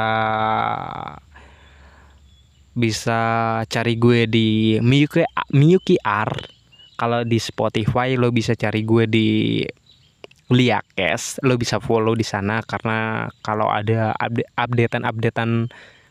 bisa 2.78 3.20
cari 3.66 3.98
gue 3.98 4.30
di 4.30 4.78
Miyuki 4.78 5.26
Miyuki 5.54 5.98
R. 6.06 6.32
Kalau 7.00 7.26
di 7.26 7.42
Spotify 7.42 8.14
lo 8.14 8.30
bisa 8.30 8.54
cari 8.54 8.86
gue 8.86 9.10
di 9.10 9.28
Liakes, 10.50 11.42
lo 11.46 11.58
bisa 11.58 11.78
follow 11.78 12.18
di 12.18 12.26
sana 12.26 12.62
karena 12.66 13.30
kalau 13.46 13.70
ada 13.70 14.18
update 14.18 14.50
updatean-updatean 14.58 15.70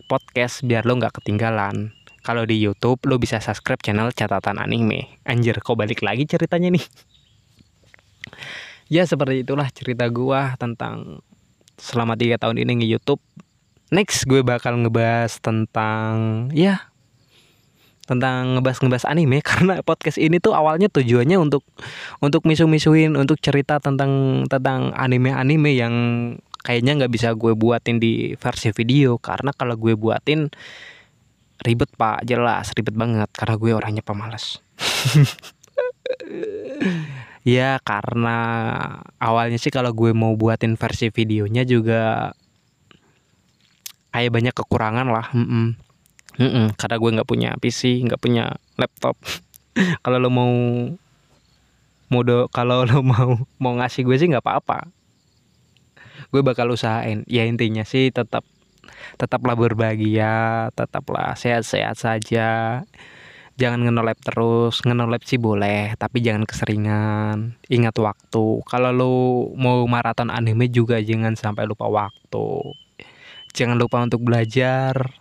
podcast 0.09 0.65
biar 0.65 0.89
lo 0.89 0.97
nggak 0.97 1.21
ketinggalan. 1.21 1.93
Kalau 2.25 2.49
di 2.49 2.57
YouTube 2.57 3.05
lo 3.05 3.21
bisa 3.21 3.39
subscribe 3.39 3.85
channel 3.85 4.11
catatan 4.17 4.57
anime. 4.57 5.21
Anjir, 5.29 5.61
kok 5.61 5.77
balik 5.77 6.01
lagi 6.01 6.25
ceritanya 6.25 6.73
nih? 6.73 6.85
ya 8.89 9.05
seperti 9.05 9.45
itulah 9.45 9.69
cerita 9.69 10.09
gua 10.09 10.57
tentang 10.57 11.21
selama 11.77 12.17
tiga 12.17 12.41
tahun 12.41 12.65
ini 12.65 12.83
nge 12.83 12.89
YouTube. 12.89 13.23
Next 13.89 14.29
gue 14.29 14.45
bakal 14.45 14.77
ngebahas 14.85 15.41
tentang 15.41 16.49
ya 16.53 16.93
tentang 18.09 18.57
ngebahas-ngebahas 18.57 19.05
anime 19.05 19.45
karena 19.49 19.85
podcast 19.85 20.17
ini 20.17 20.41
tuh 20.41 20.57
awalnya 20.57 20.89
tujuannya 20.89 21.37
untuk 21.37 21.61
untuk 22.25 22.49
misu-misuin 22.49 23.13
untuk 23.13 23.37
cerita 23.41 23.77
tentang 23.77 24.45
tentang 24.49 24.97
anime-anime 24.97 25.77
yang 25.77 25.95
kayaknya 26.69 27.01
nggak 27.01 27.13
bisa 27.17 27.33
gue 27.33 27.57
buatin 27.57 27.97
di 27.97 28.37
versi 28.37 28.69
video. 28.77 29.17
Karena 29.17 29.57
kalau 29.57 29.73
gue 29.81 29.97
buatin 29.97 30.53
ribet 31.65 31.89
pak. 31.97 32.29
Jelas 32.29 32.77
ribet 32.77 32.93
banget. 32.93 33.33
Karena 33.33 33.57
gue 33.57 33.73
orangnya 33.73 34.05
pemalas. 34.05 34.61
Ya 37.49 37.81
karena 37.81 38.37
awalnya 39.17 39.57
sih 39.57 39.73
kalau 39.73 39.97
gue 39.97 40.13
mau 40.13 40.37
buatin 40.37 40.77
versi 40.77 41.09
videonya 41.09 41.65
juga 41.65 42.35
kayak 44.13 44.33
banyak 44.37 44.53
kekurangan 44.53 45.09
lah. 45.09 45.33
Mm 45.33 45.47
-mm. 45.49 45.67
Mm 46.39 46.51
-mm, 46.53 46.67
karena 46.77 46.97
gue 47.01 47.11
nggak 47.17 47.29
punya 47.29 47.51
PC 47.57 48.05
nggak 48.05 48.21
punya 48.21 48.53
laptop. 48.77 49.17
Kalau 50.05 50.21
lo 50.21 50.29
mau 50.29 50.53
mode 52.13 52.53
kalau 52.53 52.85
lo 52.85 53.01
mau 53.01 53.49
mau 53.57 53.73
ngasih 53.81 54.05
gue 54.05 54.17
sih 54.17 54.29
nggak 54.29 54.45
apa-apa 54.45 54.98
gue 56.33 56.43
bakal 56.45 56.73
usahain. 56.73 57.25
Ya 57.29 57.45
intinya 57.49 57.83
sih 57.85 58.13
tetap 58.13 58.45
tetaplah 59.21 59.57
berbahagia 59.57 60.69
tetaplah 60.73 61.35
sehat-sehat 61.37 61.97
saja. 61.99 62.83
Jangan 63.59 63.83
ngenolep 63.83 64.23
terus 64.23 64.79
ngenolep 64.87 65.27
sih 65.27 65.41
boleh 65.41 65.99
tapi 65.99 66.23
jangan 66.23 66.47
keseringan. 66.47 67.59
Ingat 67.67 67.97
waktu. 67.99 68.63
Kalau 68.63 68.91
lo 68.95 69.13
mau 69.59 69.83
maraton 69.91 70.31
anime 70.31 70.71
juga 70.71 71.03
jangan 71.03 71.35
sampai 71.35 71.67
lupa 71.67 71.91
waktu. 71.91 72.49
Jangan 73.57 73.75
lupa 73.81 74.05
untuk 74.07 74.23
belajar 74.23 75.19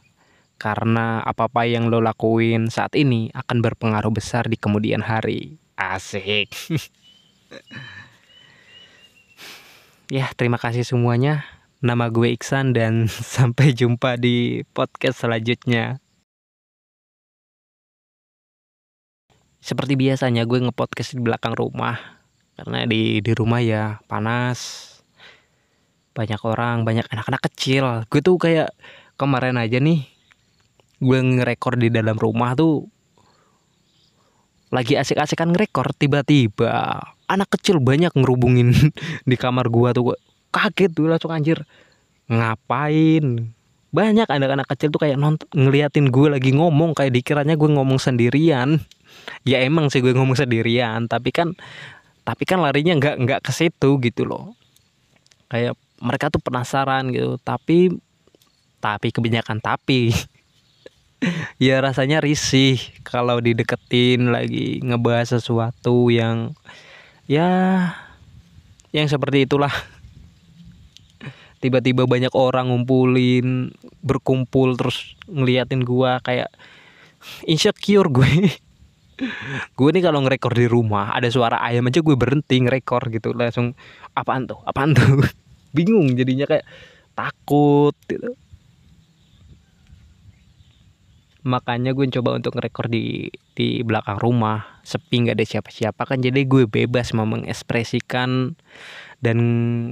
karena 0.57 1.21
apa-apa 1.21 1.69
yang 1.69 1.89
lo 1.89 2.01
lakuin 2.01 2.69
saat 2.69 2.97
ini 2.97 3.29
akan 3.33 3.61
berpengaruh 3.61 4.13
besar 4.13 4.45
di 4.45 4.57
kemudian 4.57 5.01
hari. 5.01 5.57
Asik 5.77 6.49
Ya, 10.07 10.31
terima 10.39 10.55
kasih 10.55 10.87
semuanya. 10.87 11.43
Nama 11.83 12.07
gue 12.07 12.31
Iksan 12.31 12.71
dan 12.71 13.11
sampai 13.35 13.75
jumpa 13.75 14.15
di 14.15 14.63
podcast 14.71 15.19
selanjutnya. 15.19 15.99
Seperti 19.59 19.99
biasanya 19.99 20.47
gue 20.47 20.63
ngepodcast 20.63 21.19
di 21.19 21.27
belakang 21.27 21.51
rumah 21.59 21.99
karena 22.55 22.87
di 22.87 23.19
di 23.19 23.31
rumah 23.35 23.59
ya 23.59 23.99
panas. 24.07 24.95
Banyak 26.15 26.39
orang, 26.47 26.87
banyak 26.87 27.03
anak-anak 27.11 27.43
kecil. 27.51 28.07
Gue 28.07 28.23
tuh 28.23 28.39
kayak 28.39 28.71
kemarin 29.19 29.59
aja 29.59 29.83
nih 29.83 30.07
gue 31.03 31.19
ngerekor 31.19 31.75
di 31.75 31.91
dalam 31.91 32.15
rumah 32.15 32.55
tuh 32.55 32.87
lagi 34.73 34.97
asik-asikan 34.97 35.53
ngerekor 35.53 35.93
tiba-tiba 35.93 37.01
anak 37.27 37.59
kecil 37.59 37.83
banyak 37.83 38.11
ngerubungin 38.15 38.73
di 39.29 39.35
kamar 39.35 39.67
gua 39.67 39.91
tuh. 39.91 40.15
Kaget 40.51 40.91
tuh 40.95 41.11
langsung 41.11 41.31
anjir. 41.35 41.61
Ngapain? 42.31 43.51
Banyak 43.91 44.27
anak-anak 44.27 44.67
kecil 44.67 44.91
tuh 44.91 44.99
kayak 44.99 45.19
nonton 45.19 45.47
ngeliatin 45.55 46.11
gue 46.11 46.27
lagi 46.27 46.51
ngomong 46.51 46.91
kayak 46.91 47.15
dikiranya 47.15 47.55
gue 47.55 47.69
ngomong 47.71 47.99
sendirian. 47.99 48.83
Ya 49.47 49.63
emang 49.63 49.87
sih 49.91 50.03
gue 50.03 50.11
ngomong 50.11 50.35
sendirian 50.35 51.07
tapi 51.07 51.31
kan 51.31 51.55
tapi 52.27 52.43
kan 52.43 52.59
larinya 52.59 52.99
nggak 52.99 53.15
nggak 53.23 53.39
ke 53.43 53.51
situ 53.55 53.99
gitu 54.03 54.27
loh. 54.27 54.55
Kayak 55.47 55.79
mereka 56.03 56.27
tuh 56.27 56.43
penasaran 56.43 57.11
gitu 57.15 57.39
tapi 57.43 57.91
tapi 58.83 59.07
kebanyakan 59.11 59.59
tapi. 59.59 60.11
Ya 61.57 61.81
rasanya 61.81 62.21
risih 62.21 62.77
kalau 63.01 63.41
dideketin 63.41 64.29
lagi 64.29 64.77
ngebahas 64.85 65.41
sesuatu 65.41 66.13
yang 66.13 66.53
ya 67.27 67.49
yang 68.95 69.07
seperti 69.11 69.45
itulah. 69.45 69.71
Tiba-tiba 71.57 72.05
banyak 72.05 72.31
orang 72.37 72.69
ngumpulin 72.69 73.73
berkumpul 74.05 74.77
terus 74.77 75.17
ngeliatin 75.27 75.83
gua 75.83 76.21
kayak 76.23 76.49
insecure 77.45 78.07
gue. 78.07 78.55
Gue 79.73 79.89
nih 79.89 80.05
kalau 80.05 80.21
ngerekor 80.21 80.53
di 80.53 80.69
rumah 80.69 81.09
ada 81.17 81.25
suara 81.33 81.57
ayam 81.57 81.89
aja 81.89 82.05
gue 82.05 82.13
berhenti 82.13 82.61
ngerekor 82.61 83.09
gitu. 83.09 83.33
Langsung 83.33 83.73
apaan 84.13 84.45
tuh? 84.45 84.61
Apaan 84.61 84.93
tuh? 84.93 85.25
Bingung 85.75 86.13
jadinya 86.13 86.45
kayak 86.45 86.65
takut 87.17 87.97
gitu 88.05 88.37
makanya 91.47 91.95
gue 91.95 92.03
coba 92.11 92.35
untuk 92.35 92.59
ngerekor 92.59 92.91
di 92.91 93.31
di 93.55 93.81
belakang 93.81 94.19
rumah. 94.19 94.83
Sepi 94.83 95.23
nggak 95.23 95.39
ada 95.39 95.47
siapa-siapa 95.47 96.03
kan. 96.03 96.19
Jadi 96.19 96.43
gue 96.43 96.67
bebas 96.67 97.15
mau 97.15 97.23
mengekspresikan 97.23 98.59
dan 99.23 99.37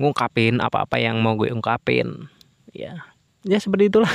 ngungkapin 0.03 0.59
apa-apa 0.59 0.99
yang 0.99 1.23
mau 1.23 1.39
gue 1.39 1.49
ungkapin. 1.55 2.27
Ya 2.75 3.07
ya 3.47 3.57
seperti 3.57 3.87
itulah 3.87 4.11